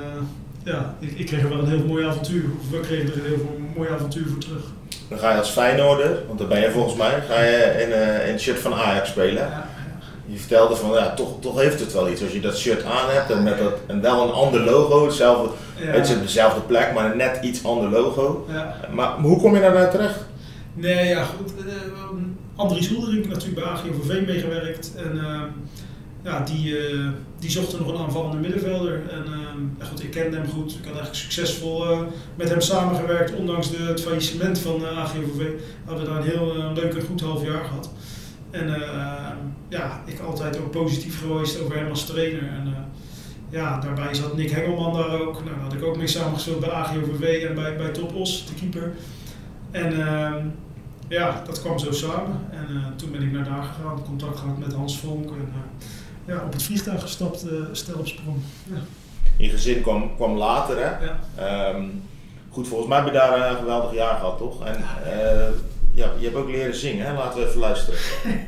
[0.64, 2.44] ja, ik, ik, kreeg er wel een heel mooi avontuur.
[2.72, 4.64] We kregen er een heel mooi avontuur voor terug.
[5.08, 8.28] Dan ga je als Feyenoorder, want daar ben je volgens mij, ga je in, uh,
[8.28, 9.44] in het shirt van Ajax spelen.
[9.44, 9.68] Ja,
[10.26, 13.10] Je vertelde van ja, toch, toch heeft het wel iets als je dat shirt aan
[13.10, 17.12] hebt en, met dat, en wel een ander logo, hetzelfde, het is dezelfde plek, maar
[17.12, 18.48] een net iets ander logo.
[18.92, 20.20] Maar, hoe kom je daar nou terecht?
[20.74, 21.52] Nee, ja goed.
[21.66, 21.74] Uh,
[22.60, 24.96] Andries Hoelderink natuurlijk bij AGOVV meegewerkt.
[24.96, 25.42] En, uh,
[26.24, 29.10] ja, die, uh, die zochten nog een aanvallende middenvelder.
[29.10, 29.26] En
[29.80, 30.72] uh, goed, ik kende hem goed.
[30.72, 31.86] Ik had eigenlijk succesvol
[32.36, 35.48] met hem samengewerkt, ondanks de, het faillissement van AGOVV.
[35.86, 37.92] Hadden we daar een heel leuk en goed half jaar gehad.
[38.52, 38.74] En
[39.70, 42.44] ja, ik altijd ook positief geweest over hem als trainer.
[42.44, 42.74] En
[43.50, 45.34] ja, daarbij zat Nick Hengelman daar ook.
[45.34, 48.94] Nou, daar had ik ook mee samengespeeld bij AGOVV en bij, bij Topos, de keeper.
[49.72, 50.46] En ehm,
[51.10, 52.40] ja, dat kwam zo samen.
[52.52, 55.30] En toen ben ik naar daar gegaan, contact gehad met Hans Vonk.
[55.30, 55.54] En,
[56.26, 58.38] ja, op het vliegtuig gestapt, uh, stel op sprong.
[58.64, 58.80] Ja.
[59.38, 61.06] Je gezin kwam, kwam later, hè?
[61.06, 61.76] Ja.
[61.76, 62.04] Um,
[62.50, 64.66] goed, volgens mij heb je daar een geweldig jaar gehad, toch?
[64.66, 64.84] En
[65.94, 67.14] ja, je hebt ook leren zingen, hè?
[67.14, 68.00] Laten we even luisteren.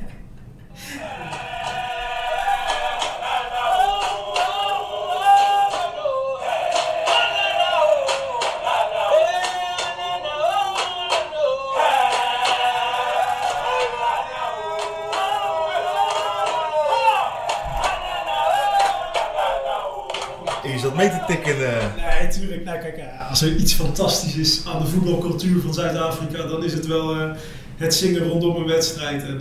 [21.28, 21.58] tikken.
[21.58, 22.66] Nee, tuurlijk.
[22.66, 26.74] Nou, kijk, eh, als er iets fantastisch is aan de voetbalcultuur van Zuid-Afrika, dan is
[26.74, 27.32] het wel uh,
[27.78, 29.24] het zingen rondom een wedstrijd.
[29.24, 29.40] En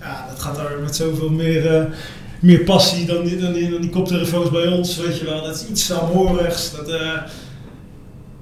[0.00, 1.88] ja, dat gaat daar met zoveel meer,
[2.40, 4.96] meer passie dan die, dan, die, dan die koptelefoons bij ons.
[4.96, 6.72] Weet je wel, dat is iets saamhorigs.
[6.72, 7.00] Dat,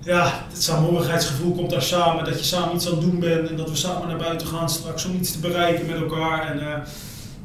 [0.00, 2.24] ja, het saamhorigheidsgevoel komt daar samen.
[2.24, 4.68] Dat je samen iets aan het doen bent en dat we samen naar buiten gaan
[4.68, 6.50] straks om iets te bereiken met elkaar.
[6.50, 6.82] En,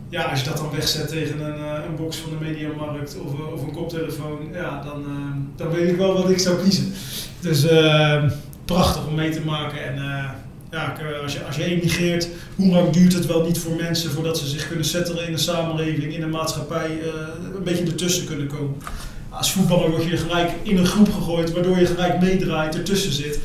[0.10, 3.34] ja, als je dat dan wegzet tegen een, uh, een box van de mediamarkt of,
[3.34, 6.94] uh, of een koptelefoon, ja, dan, uh, dan weet ik wel wat ik zou kiezen.
[7.40, 7.66] Dus
[8.66, 9.84] prachtig om mee te maken.
[9.84, 9.96] En
[10.72, 14.38] ja, als je, als je emigreert, hoe lang duurt het wel niet voor mensen voordat
[14.38, 17.00] ze zich kunnen settelen in de samenleving, in de maatschappij,
[17.56, 18.76] een beetje ertussen kunnen komen.
[19.30, 23.40] Als voetballer word je gelijk in een groep gegooid, waardoor je gelijk meedraait, ertussen zit.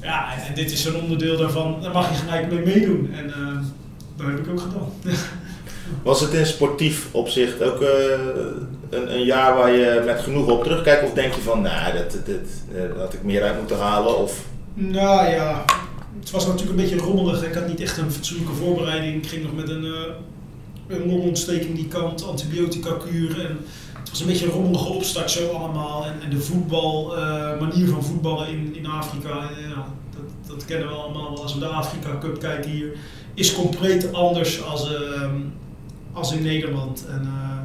[0.00, 3.12] Ja, en, en dit is een onderdeel daarvan, daar mag je gelijk mee meedoen.
[3.12, 3.32] En
[4.16, 4.92] dat heb ik ook gedaan.
[6.02, 7.88] Was het in sportief opzicht ook uh,
[8.90, 11.04] een, een, jaar waar je met genoeg op terugkijkt?
[11.04, 12.36] Of denk je van, nou, dat, dat,
[12.72, 14.18] dat had ik meer uit moeten halen?
[14.18, 14.44] Of?
[14.74, 15.64] Nou ja,
[16.20, 17.44] het was natuurlijk een beetje rommelig.
[17.44, 19.22] Ik had niet echt een fatsoenlijke voorbereiding.
[19.22, 19.94] Ik ging nog met een, uh,
[20.86, 23.48] een longontsteking die kant, antibiotica kuren.
[23.48, 23.58] En
[23.98, 26.04] het was een beetje een rommelige opstart zo allemaal.
[26.04, 27.14] En, de voetbal,
[27.60, 29.28] manier van voetballen in, in Afrika,
[29.68, 32.92] ja, dat, dat kennen we allemaal als we de Afrika Cup kijken hier.
[33.34, 35.36] Is compleet anders als, ehm,
[36.12, 37.06] als in Nederland.
[37.08, 37.60] En uh,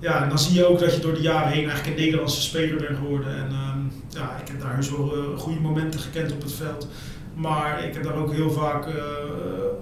[0.00, 2.76] ja, dan zie je ook dat je door de jaren heen eigenlijk een Nederlandse speler
[2.76, 3.36] bent geworden.
[3.36, 3.68] En uh,
[4.08, 6.88] ja, ik heb daar heus wel uh, goede momenten gekend op het veld.
[7.34, 8.94] Maar ik heb daar ook heel vaak uh,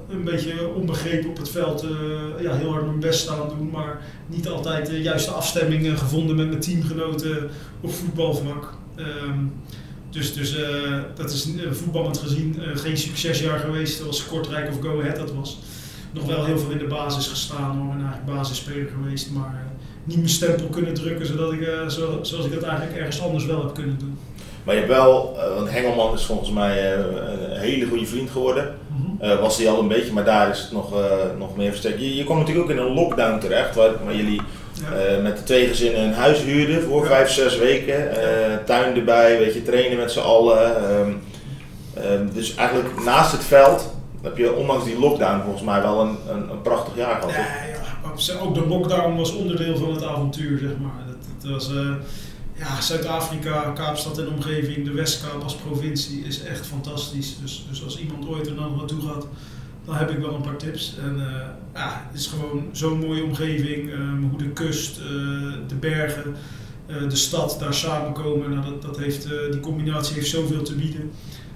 [0.08, 1.86] een beetje onbegrepen op het veld
[2.40, 3.70] ja, heel hard mijn best staan doen.
[3.70, 8.74] Maar niet altijd de juiste afstemming gevonden met mijn teamgenoten op voetbalvlak.
[8.96, 9.52] Um,
[10.10, 10.56] dus, dus
[11.14, 15.58] dat is voetballend gezien geen succesjaar geweest zoals Kortrijk of Go Ahead dat was
[16.10, 17.92] nog wel heel veel in de basis gestaan hoor.
[17.92, 22.44] En eigenlijk basisspeler geweest, maar uh, niet mijn stempel kunnen drukken zodat ik, zo, zoals
[22.44, 24.18] ik dat eigenlijk ergens anders wel heb kunnen doen.
[24.64, 28.74] Maar je hebt wel, uh, want Hengelman is volgens mij een hele goede vriend geworden.
[28.88, 29.40] Mm -hmm.
[29.40, 30.94] was hij al een beetje, maar daar is het nog,
[31.38, 32.00] nog meer versterkt.
[32.00, 34.40] Je, je kwam natuurlijk ook in een lockdown terecht, waar, waar jullie
[34.72, 35.20] ja.
[35.22, 37.08] met de twee gezinnen een huis huurden voor ja.
[37.08, 38.08] vijf, zes weken.
[38.64, 40.92] tuin erbij, weet je, trainen met z'n allen.
[41.00, 41.22] Um,
[42.04, 43.95] um, dus eigenlijk naast het veld
[44.26, 47.34] heb je ondanks die lockdown volgens mij wel een, een, een prachtig jaar gehad.
[47.34, 51.04] Ja, ja, ook de lockdown was onderdeel van het avontuur, zeg maar.
[51.40, 51.94] Dat, was, uh,
[52.52, 57.36] ja, Zuid-Afrika, Kaapstad en omgeving, de Westkaap als provincie is echt fantastisch.
[57.42, 59.26] Dus, dus als iemand ooit er dan naartoe gaat,
[59.84, 60.94] dan heb ik wel een paar tips.
[61.04, 61.24] En uh,
[61.74, 65.06] ja, het is gewoon zo'n mooie omgeving, um, hoe de kust, uh,
[65.68, 66.36] de bergen,
[67.08, 68.50] de stad daar samenkomen.
[68.50, 71.10] Nou, dat, dat heeft, die combinatie heeft zoveel te bieden.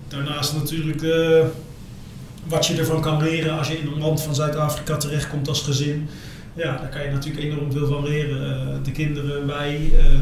[0.08, 1.02] Daarnaast natuurlijk
[2.46, 6.08] wat je ervan kan leren als je in een land van Zuid-Afrika terechtkomt als gezin.
[6.54, 8.68] Ja, daar kan je natuurlijk enorm veel van leren.
[8.68, 10.20] Uh, de kinderen, wij, uh,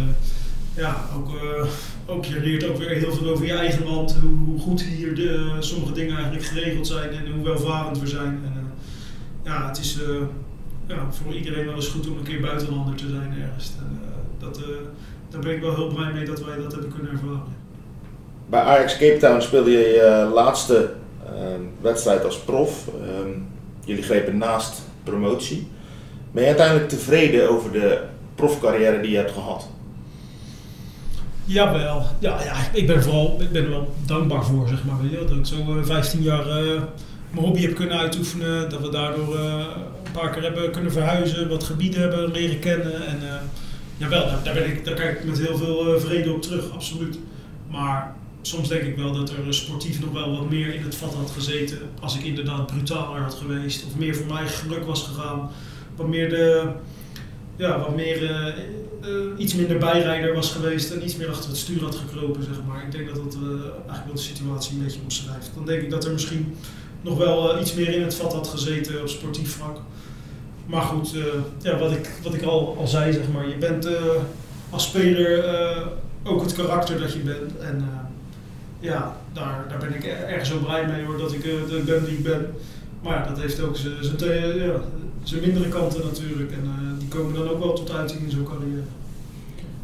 [0.75, 1.67] ja, ook uh,
[2.07, 4.17] ook, je leert ook weer heel veel over je eigen land.
[4.47, 8.41] Hoe, goed hier de, sommige dingen eigenlijk geregeld zijn en hoe welvarend we zijn.
[8.45, 8.73] En,
[9.45, 9.99] ja, het is
[10.87, 13.73] ja, voor iedereen wel eens goed om een keer buitenlander te zijn ergens.
[13.79, 14.01] En,
[14.39, 14.61] dat,
[15.31, 17.57] daar ben ik wel heel blij mee dat wij dat hebben kunnen ervaren.
[18.47, 20.91] Bij Ajax Cape Town speelde je je laatste
[21.81, 22.89] wedstrijd als prof.
[22.89, 23.31] Ehm,
[23.85, 25.69] jullie grepen naast promotie.
[26.33, 28.03] Ben je uiteindelijk tevreden over de
[28.35, 29.69] profcarrière die je hebt gehad?
[31.45, 32.03] Jawel.
[32.19, 34.97] Ja, ja, ik ben vooral ik ben er wel dankbaar voor, zeg maar.
[35.29, 36.83] Dat ik zo 15 eh, jaar uh,
[37.31, 38.71] mijn hobby heb kunnen uitoefenen.
[38.71, 39.67] Dat we daardoor uh,
[40.05, 43.07] een paar keer hebben kunnen verhuizen, wat gebieden hebben leren kennen.
[43.07, 43.19] En
[43.97, 47.19] jawel, daar, daar, ben ik, daar kijk ik met heel veel vrede op terug, absoluut.
[47.71, 48.15] Maar
[48.49, 51.31] soms denk ik wel dat er sportief nog wel wat meer in het vat had
[51.31, 51.79] gezeten.
[52.01, 53.85] Als ik inderdaad brutaler had geweest.
[53.85, 55.51] Of meer voor mij geluk was gegaan.
[55.97, 56.71] Wat meer de...
[57.57, 58.23] Ja, wat meer...
[58.23, 62.57] Uh, iets minder bijrijder was geweest en iets meer achter het stuur had gekropen, zeg
[62.67, 62.83] maar.
[62.85, 65.51] Ik denk dat dat eigenlijk wel de situatie een beetje omschrijft.
[65.55, 66.57] Dan denk ik dat er misschien
[67.01, 69.81] nog wel iets meer in het vat had gezeten op sportief vlak.
[70.67, 71.15] Maar goed,
[71.63, 73.49] ja, wat, ik, wat ik al, al zei, zeg maar.
[73.49, 73.89] Je bent
[74.71, 75.45] als speler
[76.25, 77.57] ook het karakter dat je bent.
[77.59, 78.08] En
[78.81, 81.85] ja, daar, daar ben ik erg zo blij mee hoor, dat ik, uh, dat ik
[81.85, 82.55] ben die ik ben.
[83.03, 83.97] Maar ja, dat heeft ook zijn
[85.25, 86.51] ja, mindere kanten natuurlijk.
[86.53, 88.83] En uh, die komen dan ook wel tot uiting in zo'n carrière.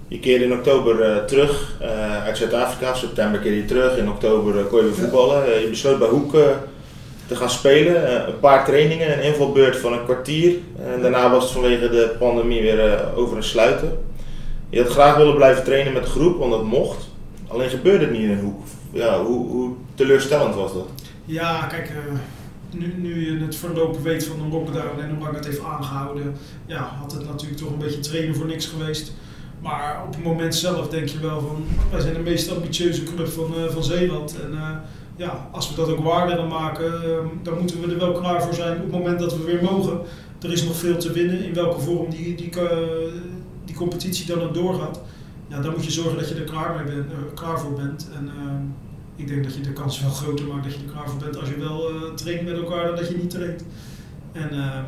[0.08, 1.80] Je keerde in oktober uh, terug
[2.24, 5.60] uit Zuid-Afrika, september keerde je terug, in oktober kon je weer voetballen.
[5.60, 6.32] je besloot bij Hoek
[7.26, 10.54] te gaan spelen, een paar trainingen, een invalbeurt van een kwartier.
[10.94, 13.98] En daarna was het vanwege de pandemie weer over een sluiten.
[14.70, 17.08] Je had graag willen blijven trainen met de groep, want dat mocht.
[17.46, 18.60] Alleen gebeurde het niet in Hoek
[18.94, 20.88] ja, hoe, teleurstellend was dat?
[21.24, 22.18] Ja, kijk, uh,
[22.70, 26.34] nu, nu je het verlopen weet van de lockdown en hoe lang het heeft aangehouden,
[26.66, 29.12] ja, had het natuurlijk toch een beetje trainen voor niks geweest.
[29.64, 33.28] Maar op het moment zelf denk je wel van, wij zijn de meest ambitieuze club
[33.28, 34.40] van, uh, van Zeeland.
[34.40, 34.68] En uh,
[35.16, 38.42] ja, als we dat ook waar willen maken, uh, dan moeten we er wel klaar
[38.42, 40.00] voor zijn op het moment dat we weer mogen.
[40.42, 42.52] Er is nog veel te winnen, in welke vorm die, die,
[43.64, 45.00] die competitie dan ook doorgaat.
[45.48, 46.84] Ja, dan moet je zorgen dat je er klaar,
[47.34, 48.08] klaar voor bent.
[48.14, 48.62] En, ehm,
[49.16, 51.38] ik denk dat je de kans veel groter maakt dat je er klaar voor bent
[51.40, 53.64] als je wel uh, traint met elkaar dan dat je niet traint.
[54.32, 54.78] En uh,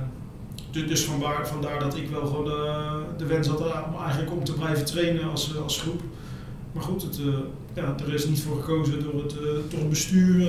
[0.84, 4.44] dus vandaar, vandaar dat ik wel gewoon de, de wens had eh, om eigenlijk om
[4.44, 6.00] te blijven trainen als, eh, als groep.
[6.72, 7.34] Maar goed, het, uh,
[7.74, 9.34] ja, er is niet voor gekozen door het,
[9.70, 10.48] door het bestuur,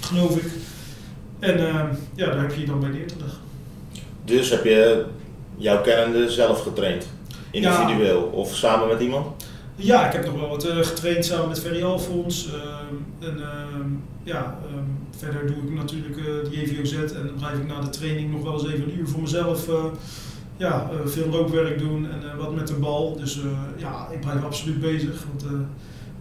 [0.00, 0.50] geloof ik.
[1.38, 1.58] En
[2.14, 3.38] ja, daar heb je je dan bij neer te leggen.
[4.24, 5.04] Dus heb je
[5.56, 7.06] jouw kennende zelf getraind?
[7.50, 9.39] Individueel of samen met iemand?
[9.82, 12.46] Ja, ik heb nog wel wat uh, getraind samen met Ferry Alfons.
[12.46, 13.46] Uh, en uh,
[14.22, 14.84] ja, ehm,
[15.16, 18.42] verder doe ik natuurlijk uh, de JVOZ en dan blijf ik na de training nog
[18.42, 19.68] wel eens even een uur voor mezelf
[20.56, 23.16] ja, veel loopwerk doen en wat met de bal.
[23.16, 23.40] Dus
[23.76, 25.24] ja, ik blijf absoluut bezig.
[25.28, 25.52] Want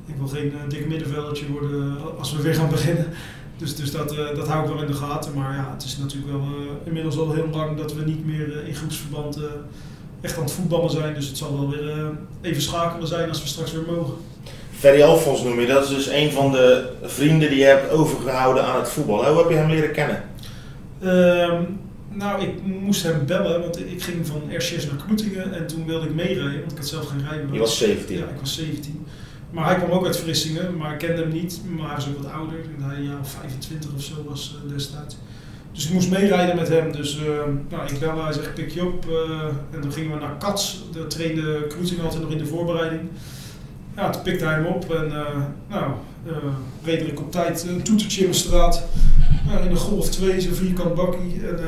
[0.05, 3.05] ik wil geen dikke middenveldje worden als we weer gaan beginnen.
[3.57, 5.33] Dus, dus dat, dat hou ik wel in de gaten.
[5.33, 6.47] Maar ja, het is natuurlijk wel
[6.83, 9.39] inmiddels al heel lang dat we niet meer in groepsverband
[10.21, 11.13] echt aan het voetballen zijn.
[11.13, 12.07] Dus het zal wel weer uh,
[12.41, 14.13] even schakelen zijn als we straks weer mogen.
[14.71, 18.63] Ferry Alfons noem je, dat is dus een van de vrienden die je hebt overgehouden
[18.63, 19.25] aan het voetbal.
[19.25, 20.23] Hoe heb je hem leren kennen?
[21.01, 21.59] Uh,
[22.09, 26.05] nou, ik moest hem bellen, want ik ging van RCS naar Kloetingen en toen wilde
[26.05, 27.53] ik meerijden, want ik had zelf geen rijbewijs.
[27.53, 28.17] Je was 17?
[28.17, 29.05] Ja, ik was 17.
[29.51, 32.23] Maar hij kwam ook uit Vlissingen, maar ik kende hem niet, maar hij was ook
[32.23, 32.57] wat ouder.
[32.79, 35.17] Hij jaar 25 of zo was uh, destijds.
[35.71, 36.91] Dus ik moest meerijden met hem.
[36.91, 37.23] Dus uh,
[37.69, 39.05] nou, ik bel hij zegt pik je op.
[39.09, 39.15] Uh,
[39.71, 40.83] en dan gingen we naar Kats.
[40.93, 43.01] Daar trainde Cruising altijd nog in de voorbereiding.
[43.95, 45.25] Ja, toen pikte hij hem op en uh,
[45.69, 45.91] nou,
[46.83, 48.83] redelijk op tijd een toetertje in de straat.
[49.63, 51.41] in een Golf 2, zo'n vierkant bakkie.
[51.47, 51.59] En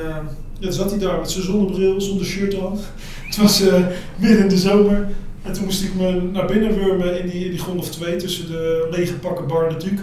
[0.59, 2.77] dan zat hij daar met zijn zonnebril, zonder shirt aan.
[3.27, 3.63] Het was
[4.17, 5.07] midden in de zomer.
[5.41, 8.87] En toen moest ik me naar binnen wurmen in die, die Golf 2 tussen de
[8.91, 10.01] lege pakken bar en de Duke.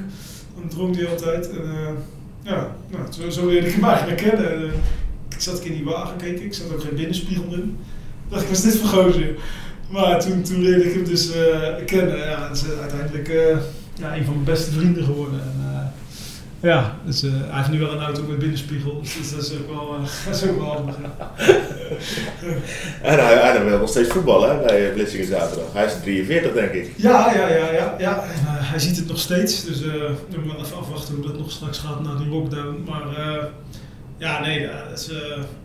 [0.60, 1.50] Dan dronk hij altijd.
[1.50, 1.96] En,
[2.48, 2.74] ja,
[3.18, 4.62] nou, zo, leerde ik hem eigenlijk kennen.
[4.62, 4.72] Uh,
[5.38, 7.76] zat ik in die wagen, keek ik, zat ook geen binnenspiegel in.
[8.28, 9.34] dacht ik, was dit voor gozer?
[9.90, 12.18] Maar toen, toen leerde ik hem dus uh, kennen.
[12.18, 13.28] Ja, het is uh, uiteindelijk
[13.94, 15.40] ja, een van mijn beste vrienden geworden.
[15.40, 15.77] En,
[16.60, 19.96] ja, dus, hij heeft nu wel een auto met binnenspiegel, dus dat is ook wel,
[20.26, 20.96] dat is ook wel handig.
[23.02, 25.72] en hij, hij wil nog steeds voetballen bij Blissingen zaterdag.
[25.72, 26.92] Hij is 43 denk ik.
[26.96, 27.94] Ja, ja, ja, ja.
[27.98, 28.24] ja.
[28.44, 31.78] hij ziet het nog steeds, dus we moeten wel even afwachten hoe dat nog straks
[31.78, 32.84] gaat na die lockdown.
[32.86, 33.06] Maar
[34.16, 35.10] ja, nee, dat is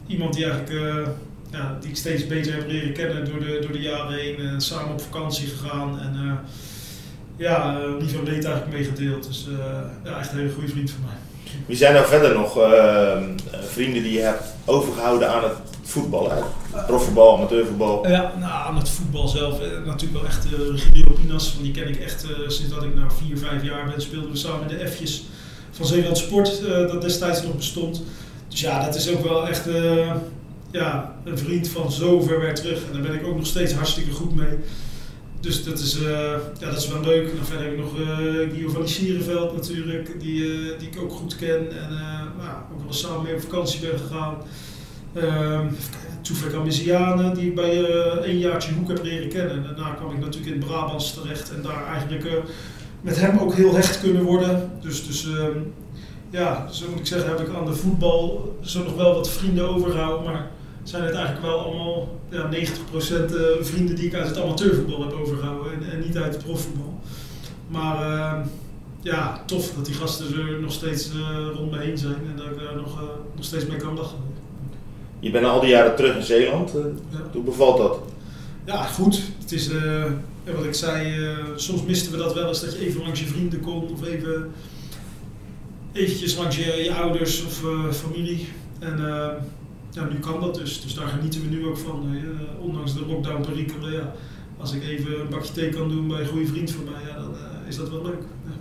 [0.08, 1.08] iemand die eigenlijk
[1.52, 4.62] ja, die ik steeds beter heb leren kennen door de, door de jaren heen.
[4.62, 6.40] samen op vakantie gegaan en
[7.36, 9.28] ja, liever leed eigenlijk meegedeeld.
[9.28, 9.48] Dus
[10.04, 11.16] ja, echt een hele goede vriend van mij.
[11.66, 13.18] Wie zijn nou verder nog uh,
[13.62, 16.32] vrienden die je hebt overgehouden aan het voetbal?
[16.88, 18.08] Profvoetbal, amateurvoetbal?
[18.08, 21.52] Ja, nou, aan het voetbal zelf eh, natuurlijk wel echt uh, Regilio Pinas.
[21.52, 24.02] Want die ken ik echt uh, sinds dat ik nou 4, 5 jaar ben.
[24.02, 25.24] Speelden we samen in de F'jes
[25.72, 28.04] van Zeeland Sport, uh, dat destijds nog bestond.
[28.48, 29.68] Dus ja, dat is ook wel echt
[30.72, 32.78] ja, een vriend van zo ver weer terug.
[32.78, 34.58] En daar ben ik ook nog steeds hartstikke goed mee.
[35.44, 35.98] Dus dat is,
[36.60, 37.32] ja, dat is wel leuk.
[37.32, 37.96] En verder heb ik nog
[38.52, 41.72] Guido van Sierenveld natuurlijk, die, die ik ook goed ken.
[41.72, 41.90] En
[42.38, 44.38] nou, ook wel samen mee op vakantie ben gegaan.
[45.14, 45.60] Uh,
[46.22, 47.78] Toefek Amisianen, die ik bij
[48.24, 49.56] een jaartje Hoek heb leren kennen.
[49.56, 52.44] En daarna kwam ik natuurlijk in Brabants terecht en daar eigenlijk
[53.02, 54.72] met hem ook heel hecht kunnen worden.
[54.82, 55.46] Dus, dus uh,
[56.30, 59.70] ja, zo moet ik zeggen, heb ik aan de voetbal zo nog wel wat vrienden
[59.70, 60.24] overgehouden.
[60.32, 60.52] Maar
[60.84, 65.12] zijn het eigenlijk wel allemaal ja, 90% eh, vrienden die ik uit het amateurvoetbal heb
[65.12, 67.00] overgehouden en, en niet uit het profvoetbal.
[67.68, 68.48] Maar ehm,
[69.02, 71.10] ja, tof dat die gasten er nog steeds
[71.56, 73.02] rond me heen zijn en dat ik daar nog,
[73.36, 74.18] nog steeds mee kan lachen.
[75.20, 76.72] Je bent al die jaren terug in Zeeland.
[77.32, 78.00] Hoe bevalt dat?
[78.66, 79.22] Ja, goed.
[79.42, 80.06] Het is uh,
[80.56, 83.26] wat ik zei, uh, soms misten we dat wel eens dat je even langs je
[83.26, 84.52] vrienden kon of even
[85.92, 88.48] eventjes langs je, je ouders of familie.
[88.80, 89.00] En
[89.94, 90.82] ja, nu kan dat dus.
[90.82, 92.18] Dus daar genieten we nu ook van.
[92.60, 94.14] ondanks de lockdown perikelen, ja,
[94.58, 97.16] als ik even een bakje thee kan doen bij een goede vriend van mij, ja,
[97.16, 97.36] dan
[97.68, 98.22] is dat wel leuk.
[98.46, 98.54] Ja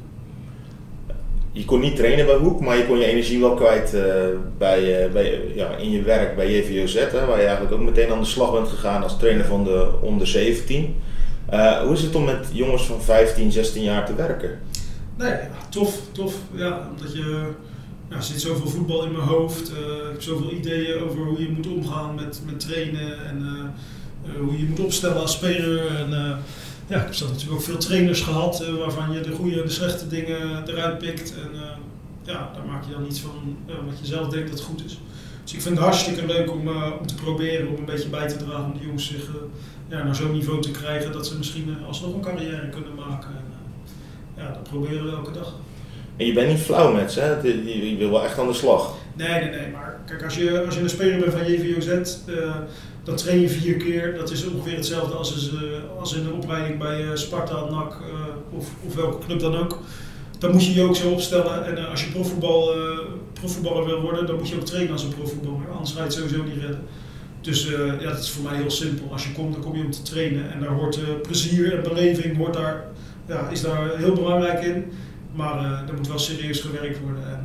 [1.53, 4.03] je kon niet trainen bij Hoek, maar je kon je energie wel kwijt uh,
[4.59, 8.21] bij, bij, ja, in je werk bij JVOZ, hè, waar je eigenlijk ook meteen aan
[8.21, 10.97] de slag bent gegaan als trainer van de onder 17.
[11.53, 14.59] Uh, eh, hoe is het om met jongens van 15, 16 jaar te werken?
[15.19, 15.35] Nee,
[15.69, 16.35] tof, tof.
[16.55, 17.47] Ja, omdat je
[18.13, 19.69] ja, er zit zoveel voetbal in mijn hoofd.
[19.69, 19.77] ik
[20.13, 23.73] heb zoveel ideeën over hoe je moet omgaan met, met trainen en
[24.41, 25.87] hoe je moet opstellen als speler.
[25.87, 26.11] En,
[26.87, 30.09] ja, ik heb natuurlijk ook veel trainers gehad waarvan je de goede en de slechte
[30.09, 31.35] dingen eruit pikt.
[31.35, 31.61] En
[32.23, 33.57] ja, daar maak je dan iets van
[33.87, 34.99] wat je zelf denkt dat goed is.
[35.43, 36.69] Dus ik vind het hartstikke leuk om,
[37.01, 39.31] om te proberen, om een beetje bij te dragen om de jongens zich
[39.93, 43.31] ja, naar zo'n niveau te krijgen dat ze misschien alsnog een carrière kunnen maken.
[43.31, 43.45] En,
[44.37, 45.55] ja, dat proberen we elke dag.
[46.17, 47.41] En je bent niet flauw met ze, hè?
[47.41, 48.95] Je, wil wel echt aan de slag.
[49.17, 49.71] Nee, nee, nee.
[49.73, 52.17] Maar kijk, als je, als je een speler bent van JVOZ,
[53.03, 54.15] dan train je vier keer.
[54.15, 55.51] Dat is ongeveer hetzelfde als,
[55.99, 57.97] als in een opleiding bij uh, Sparta, NAC
[58.51, 59.79] of, of welke club dan ook.
[60.39, 61.67] Dan moet je je ook zo opstellen.
[61.67, 62.75] En als je profvoetbal,
[63.33, 65.71] profvoetballer wil worden, dan moet je ook trainen als een profvoetballer.
[65.71, 66.81] Anders ga je het sowieso niet redden.
[67.41, 67.69] Dus
[68.01, 69.13] ja, dat is voor mij heel simpel.
[69.13, 70.53] Als je komt, dan kom je om te trainen.
[70.53, 72.85] En daar hoort plezier en beleving hoort daar,
[73.29, 74.93] ja, is daar heel belangrijk in.
[75.33, 77.27] Maar er moet wel serieus gewerkt worden.
[77.27, 77.45] En,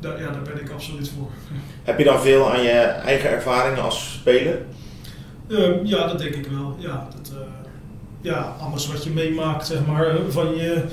[0.00, 1.30] daar, ja, daar ben ik absoluut voor.
[1.82, 4.58] Heb je dan veel aan je eigen ervaringen als speler?
[5.48, 6.76] Uh, ja, dat denk ik wel.
[6.78, 7.40] Ja, dat, uh,
[8.20, 10.84] ja, alles wat je meemaakt, zeg maar, eh, van je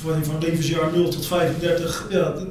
[0.00, 2.46] van, van levensjaar 0 tot 35, ja, dat,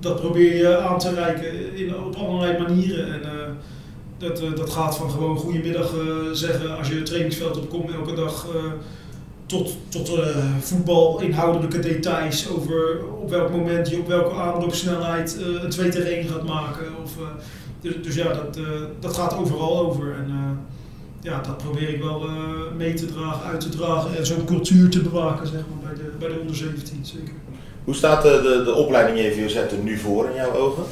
[0.00, 3.12] dat probeer je aan te reiken in, op allerlei manieren.
[3.12, 3.42] En uh,
[4.18, 5.94] dat, dat gaat van gewoon goedemiddag
[6.32, 8.46] zeggen als je het trainingsveld opkomt elke dag,
[9.50, 10.10] tot, tot
[10.60, 16.28] voetbal, inhoudelijke details over op welk moment je op welke aanloopsnelheid een 2 tegen 1
[16.28, 16.86] gaat maken.
[17.02, 17.16] Of,
[17.80, 18.66] dus, dus ja, dat, uh,
[19.00, 20.14] dat gaat overal over.
[20.14, 20.50] En uh,
[21.20, 22.32] ja, dat probeer ik wel uh,
[22.76, 26.10] mee te dragen, uit te dragen en zo'n cultuur te bewaken zeg maar, bij, de,
[26.18, 27.34] bij de onder 17 zeker.
[27.84, 30.82] Hoe staat de, de, opleiding JVOZ er nu voor in jouw ogen?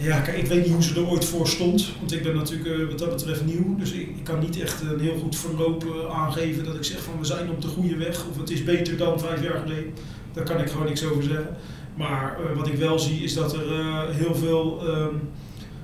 [0.00, 1.92] Ja, kijk, ik weet niet hoe ze er ooit voor stond.
[1.98, 3.76] Want ik ben natuurlijk wat dat betreft nieuw.
[3.76, 7.24] Dus ik, kan niet echt een heel goed verloop aangeven dat ik zeg van we
[7.24, 8.26] zijn op de goede weg.
[8.30, 9.92] Of het is beter dan vijf jaar geleden.
[10.32, 11.56] Daar kan ik gewoon niks over zeggen.
[11.94, 13.66] Maar wat ik wel zie is dat er
[14.10, 14.88] heel veel...
[14.88, 15.20] Um,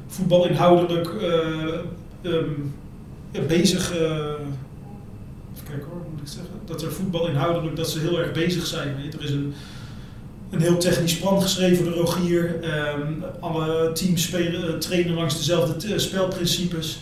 [0.06, 2.74] voetbal inhoudelijk uh, um,
[3.46, 3.92] bezig.
[3.92, 6.54] Even kijken hoor, moet ik zeggen.
[6.64, 8.96] Dat er voetbal inhoudelijk dat ze heel erg bezig zijn.
[9.12, 9.54] Er is een,
[10.50, 12.60] een heel technisch plan geschreven door Rogier.
[12.98, 16.98] Um, alle teams eh, trainen langs dezelfde spelprincipes.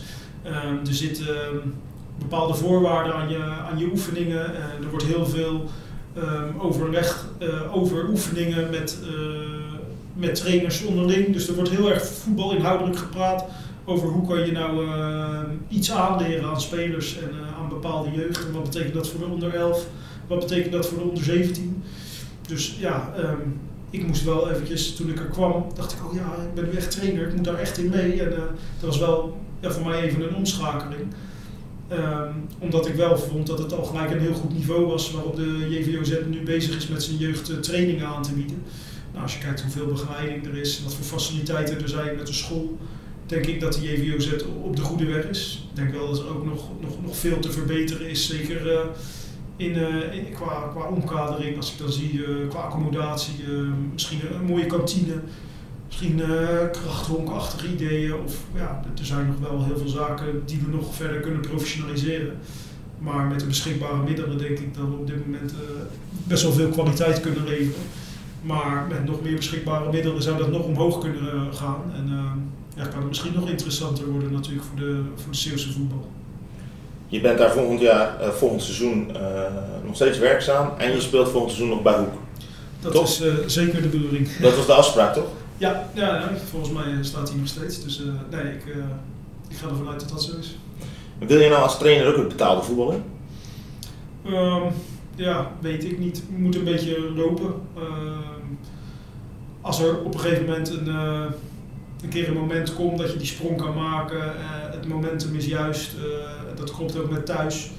[0.47, 1.27] Um, er zitten
[2.19, 4.55] bepaalde voorwaarden aan je, aan je oefeningen.
[4.55, 5.71] er wordt heel veel
[6.59, 7.27] overleg
[7.73, 8.99] over oefeningen met
[10.17, 11.33] met trainers onderling.
[11.33, 13.45] Dus er wordt heel erg voetbalinhoudelijk gepraat
[13.85, 14.87] over hoe kan je nou
[15.69, 18.47] iets aanleren aan spelers en aan bepaalde jeugd.
[18.47, 19.87] En wat betekent dat voor de onder 11?
[20.27, 21.83] Wat betekent dat voor de onder 17?
[22.47, 26.43] Dus ja, um, ik moest wel eventjes, toen ik er kwam, dacht ik, oh ja,
[26.43, 28.23] ik ben nu echt trainer, ik moet daar echt in mee.
[28.23, 28.39] En uh,
[28.81, 31.03] dat was wel ja, voor mij even een omschakeling.
[31.93, 35.37] Um, omdat ik wel vond dat het al gelijk een heel goed niveau was waarop
[35.37, 38.63] de JVOZ nu bezig is met zijn jeugd trainingen aan te bieden.
[39.11, 42.33] Nou, als je kijkt hoeveel begeleiding er is, wat voor faciliteiten er zijn met de
[42.33, 42.79] school,
[43.27, 44.33] denk ik dat de JVOZ
[44.63, 45.67] op de goede weg is.
[45.71, 48.79] Ik denk wel dat er ook nog, nog, nog veel te verbeteren is, zeker uh,
[49.57, 53.35] in, uh, in, qua, qua omkadering, als ik dan zie, uh, qua accommodatie,
[53.93, 55.21] misschien een mooie kantine,
[55.87, 56.23] misschien
[56.73, 58.15] krachthonkachtige ideeën.
[58.15, 62.39] Of ja, er zijn nog wel heel veel zaken die we nog verder kunnen professionaliseren.
[62.99, 65.55] Maar met de beschikbare middelen denk ik dat we op dit moment
[66.25, 67.83] best wel veel kwaliteit kunnen leveren.
[68.43, 71.83] Maar met nog meer beschikbare middelen zou dat nog omhoog kunnen gaan.
[71.95, 72.09] En
[72.77, 76.11] uh, kan het misschien nog interessanter worden natuurlijk voor de, voor de Zeeuwse voetbal.
[77.15, 79.11] Je bent daar volgend jaar, uh, volgend seizoen
[79.85, 82.12] nog steeds werkzaam en je speelt volgend seizoen nog bij Hoek.
[82.81, 84.37] Dat is zeker de bedoeling.
[84.37, 85.29] Dat was de afspraak toch?
[85.57, 87.85] Ja, ja, volgens mij staat hij nog steeds.
[87.85, 88.65] Dus nee, ik,
[89.49, 90.59] ik ga ervan uit dat dat zo is.
[91.19, 93.03] Wil je nou als trainer ook het betaalde voetbal in?
[94.33, 94.62] Um,
[95.15, 96.23] ja, weet ik niet.
[96.29, 97.55] Moet een beetje lopen.
[97.77, 98.55] Ehm,
[99.61, 100.89] als er op een gegeven moment een,
[102.05, 104.33] een keer een moment komt dat je die sprong kan maken, uh,
[104.71, 106.03] het momentum is juist, uh,
[106.57, 107.71] dat klopt ook met thuis.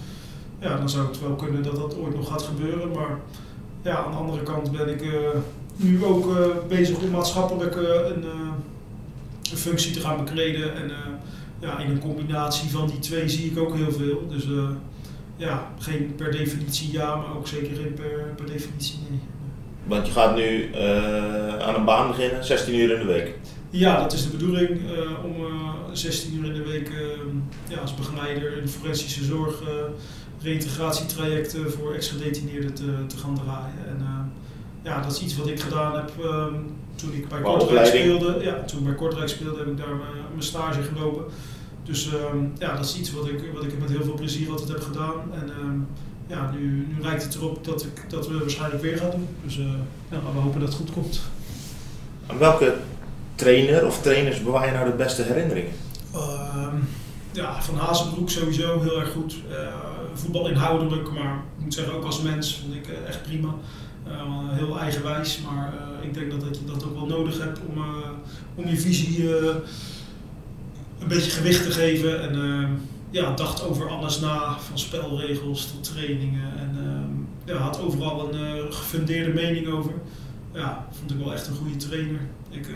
[0.59, 2.91] Ja, dan zou het wel kunnen dat dat ooit nog gaat gebeuren.
[2.91, 3.19] Maar
[3.81, 5.03] ja, aan de andere kant ben ik
[5.75, 6.27] nu ook
[6.67, 8.25] bezig om maatschappelijk een,
[9.41, 10.75] functie te gaan bekleden.
[10.75, 10.91] En
[11.59, 14.27] ja, in een combinatie van die twee zie ik ook heel veel.
[14.29, 14.47] Dus
[15.35, 19.19] ja, geen per definitie ja, maar ook zeker geen per, per definitie nee.
[19.83, 20.75] Want je gaat nu
[21.59, 23.33] aan een baan beginnen, 16 uur in de week.
[23.75, 26.91] Ja, dat is de bedoeling uh, om uh, 16 uur in de week
[27.67, 29.61] ja, als begeleider in forensische zorg
[30.41, 33.87] reïntegratietrajecten voor ex-gedetineerden te, te gaan draaien.
[33.87, 34.31] En
[34.83, 36.11] ja, dat is iets wat ik gedaan heb
[36.95, 38.37] toen ik bij Kortrijk speelde.
[38.43, 39.95] Ja, toen ik bij Kortrijk speelde heb ik daar
[40.31, 41.25] mijn stage gelopen.
[41.83, 44.69] Dus um, ja, dat is iets wat ik, wat ik met heel veel plezier altijd
[44.69, 45.15] heb gedaan.
[45.33, 45.87] En um,
[46.27, 49.27] ja, nu, nu lijkt het erop dat, ik, dat we waarschijnlijk weer gaan doen.
[49.43, 49.65] Dus uh,
[50.11, 51.21] ja, we hopen dat het goed komt.
[52.27, 52.75] Aan welke
[53.35, 55.71] trainer of trainers bewaar je nou de beste herinneringen?
[56.15, 56.87] Um,
[57.31, 59.35] ja, van Hazenbroek sowieso heel erg goed.
[59.49, 59.55] Uh,
[60.13, 63.55] voetbal inhoudelijk, maar ik moet zeggen ook als mens vond ik uh, echt prima.
[64.51, 67.83] heel eigenwijs, maar ik denk dat, dat je dat ook wel nodig hebt om,
[68.55, 69.37] om je visie
[70.99, 72.21] een beetje gewicht te geven.
[72.21, 72.67] En uh,
[73.09, 76.57] ja, dacht over alles na, van spelregels tot trainingen.
[76.57, 76.77] En
[77.45, 79.93] ja, had overal een gefundeerde mening over.
[80.55, 82.19] Ja, vond ik wel echt een goede trainer.
[82.49, 82.67] Ik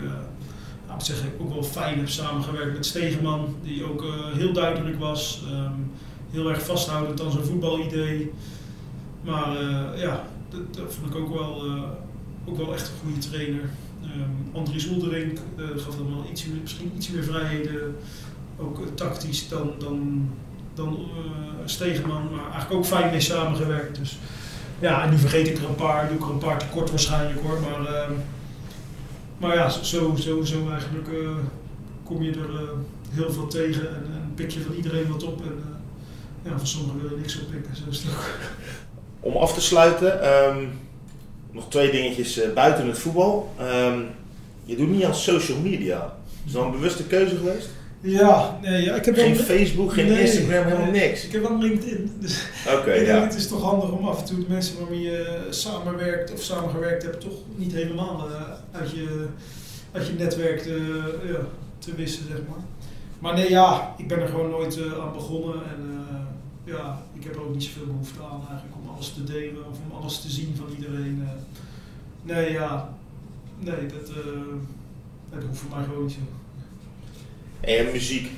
[0.86, 4.04] ja, moet zeggen, ik ook wel fijn heb samengewerkt met Stegeman, die ook
[4.34, 5.42] heel duidelijk was.
[5.52, 5.90] Um,
[6.30, 8.32] heel erg vasthoudend aan zijn voetbalidee.
[9.24, 9.56] Maar
[9.96, 11.64] ja, dat, dat, vond ik ook wel,
[12.44, 13.70] ook wel echt een goede trainer.
[14.02, 17.96] Um, Andries Oelderink uh, gaf dan wel iets, misschien iets meer vrijheden,
[18.58, 20.28] ook uh, tactisch dan, dan,
[20.74, 23.98] dan uh, Stegeman, maar eigenlijk ook fijn mee samengewerkt.
[23.98, 24.18] Dus
[24.80, 27.40] ja, en nu vergeet ik er een paar, doe ik er een paar tekort waarschijnlijk
[27.40, 28.16] hoor, maar, uh,
[29.38, 31.08] maar ja, zo, zo, zo eigenlijk
[32.04, 32.68] kom je er
[33.10, 35.40] heel veel tegen en, en, pik je van iedereen wat op.
[35.40, 35.64] En,
[36.42, 38.24] ja, van sommigen wil je niks oppikken, zo is het ook.
[39.32, 40.70] Om af te sluiten, um
[41.50, 43.54] nog twee dingetjes buiten het voetbal.
[43.60, 44.06] Um,
[44.64, 46.16] je doet niet aan social media.
[46.46, 47.68] Is dat een bewuste keuze geweest?
[48.02, 51.24] Ja, nee, ja, ik heb geen Facebook, geen nee, Instagram, helemaal niks.
[51.24, 52.12] Ik heb wel LinkedIn.
[52.18, 53.22] Dus Oké, okay, ja.
[53.22, 57.02] Het is toch handig om af en toe de mensen waarmee je samenwerkt of samengewerkt
[57.02, 58.42] hebt, toch niet helemaal uh,
[58.72, 59.26] uit, je,
[59.92, 61.38] uit je netwerk te, ja,
[61.78, 62.64] te wissen, zeg maar.
[63.18, 66.06] Maar nee, ja, ik ben er gewoon nooit uh, aan begonnen en
[66.64, 69.78] ja, ik heb er ook niet zoveel behoefte aan eigenlijk om alles te delen of
[69.90, 71.18] om alles te zien van iedereen.
[71.22, 71.28] Uh,
[72.22, 72.94] nee, ja,
[73.58, 74.14] nee, dat,
[75.30, 76.39] dat hoeft voor mij gewoon niet zo.
[77.60, 78.30] En muziek,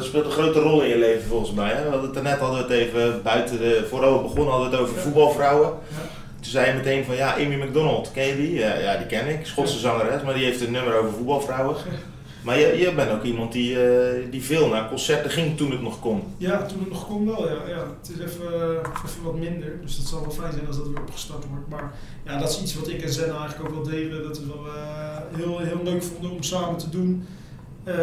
[0.00, 1.72] speelt een grote rol in je leven volgens mij.
[1.72, 1.82] Hè?
[1.82, 4.84] We hadden het er net altijd even buiten de, voordat we begonnen hadden we het
[4.84, 5.72] over voetbalvrouwen.
[6.40, 8.52] Toen zei je meteen van ja, Amy McDonald, ken je die?
[8.52, 11.76] Ja, ja die ken ik, Schotse zangeres, maar die heeft een nummer over voetbalvrouwen.
[12.44, 15.82] Maar je, je bent ook iemand die, uh, die veel naar concerten ging toen het
[15.82, 16.22] nog kon.
[16.36, 17.68] Ja, toen het nog kon wel, ja.
[17.68, 20.86] ja het is even, even wat minder, dus dat zal wel fijn zijn als dat
[20.86, 21.68] weer opgestart wordt.
[21.68, 21.92] Maar
[22.24, 24.22] ja, dat is iets wat ik en Zen eigenlijk ook wel deden.
[24.22, 27.26] Dat we wel uh, heel, heel leuk vonden om samen te doen.
[27.84, 27.94] Uh,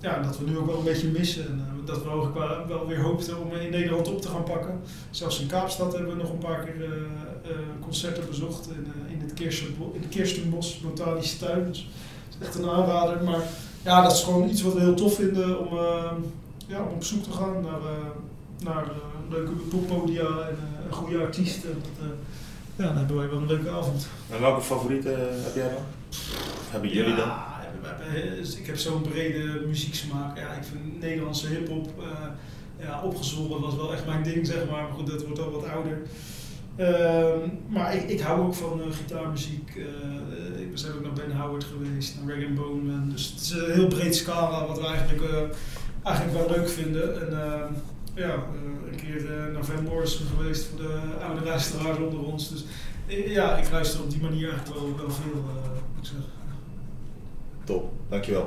[0.00, 1.46] ja, dat we nu ook wel een beetje missen.
[1.46, 4.44] En, uh, dat we ook wel, wel weer hoopten om in Nederland op te gaan
[4.44, 4.80] pakken.
[5.10, 6.88] Zelfs in Kaapstad hebben we nog een paar keer
[7.80, 8.68] concerten bezocht.
[8.68, 11.68] In, in het Kirstenbos, Botanische Tuin.
[11.68, 11.86] Dus
[12.40, 13.24] echt een aanrader.
[13.24, 13.42] Maar
[13.82, 16.12] ja, dat is gewoon iets wat we heel tof vinden om, uh,
[16.66, 18.06] ja, om op zoek te gaan naar, uh,
[18.64, 21.64] naar uh, leuke poppodia en een goede artiest.
[21.64, 22.08] En dat,
[22.76, 24.06] ja, dan hebben wij wel een leuke avond.
[24.30, 25.82] En welke favorieten heb jij dan?
[26.70, 27.30] hebben jullie dan?
[28.36, 30.38] Dus ik heb zo'n brede muzieksmaak.
[30.38, 31.90] Ja, ik vind Nederlandse hip-hop
[32.82, 34.82] ja, opgezwollen was wel echt mijn ding, zeg maar.
[34.82, 36.02] Maar goed, dat wordt al wat ouder.
[36.76, 39.74] Uh, maar ik, ik, hou ook van uh, gitaarmuziek.
[39.76, 43.08] Uh, ik ben ook naar Ben Howard geweest, naar Rag Bone.
[43.08, 45.38] Dus het is een heel breed scala wat we eigenlijk, uh,
[46.02, 47.20] eigenlijk wel leuk vinden.
[47.20, 47.72] En ehm,
[48.14, 48.34] ja,
[48.90, 52.50] een keer naar Van Morrison geweest voor de oude luisteraars onder ons.
[52.50, 52.64] Dus
[53.26, 55.44] ja, ik luister op die manier eigenlijk wel, wel veel,
[55.94, 56.41] moet ik zeggen.
[57.66, 58.46] と泣き笑。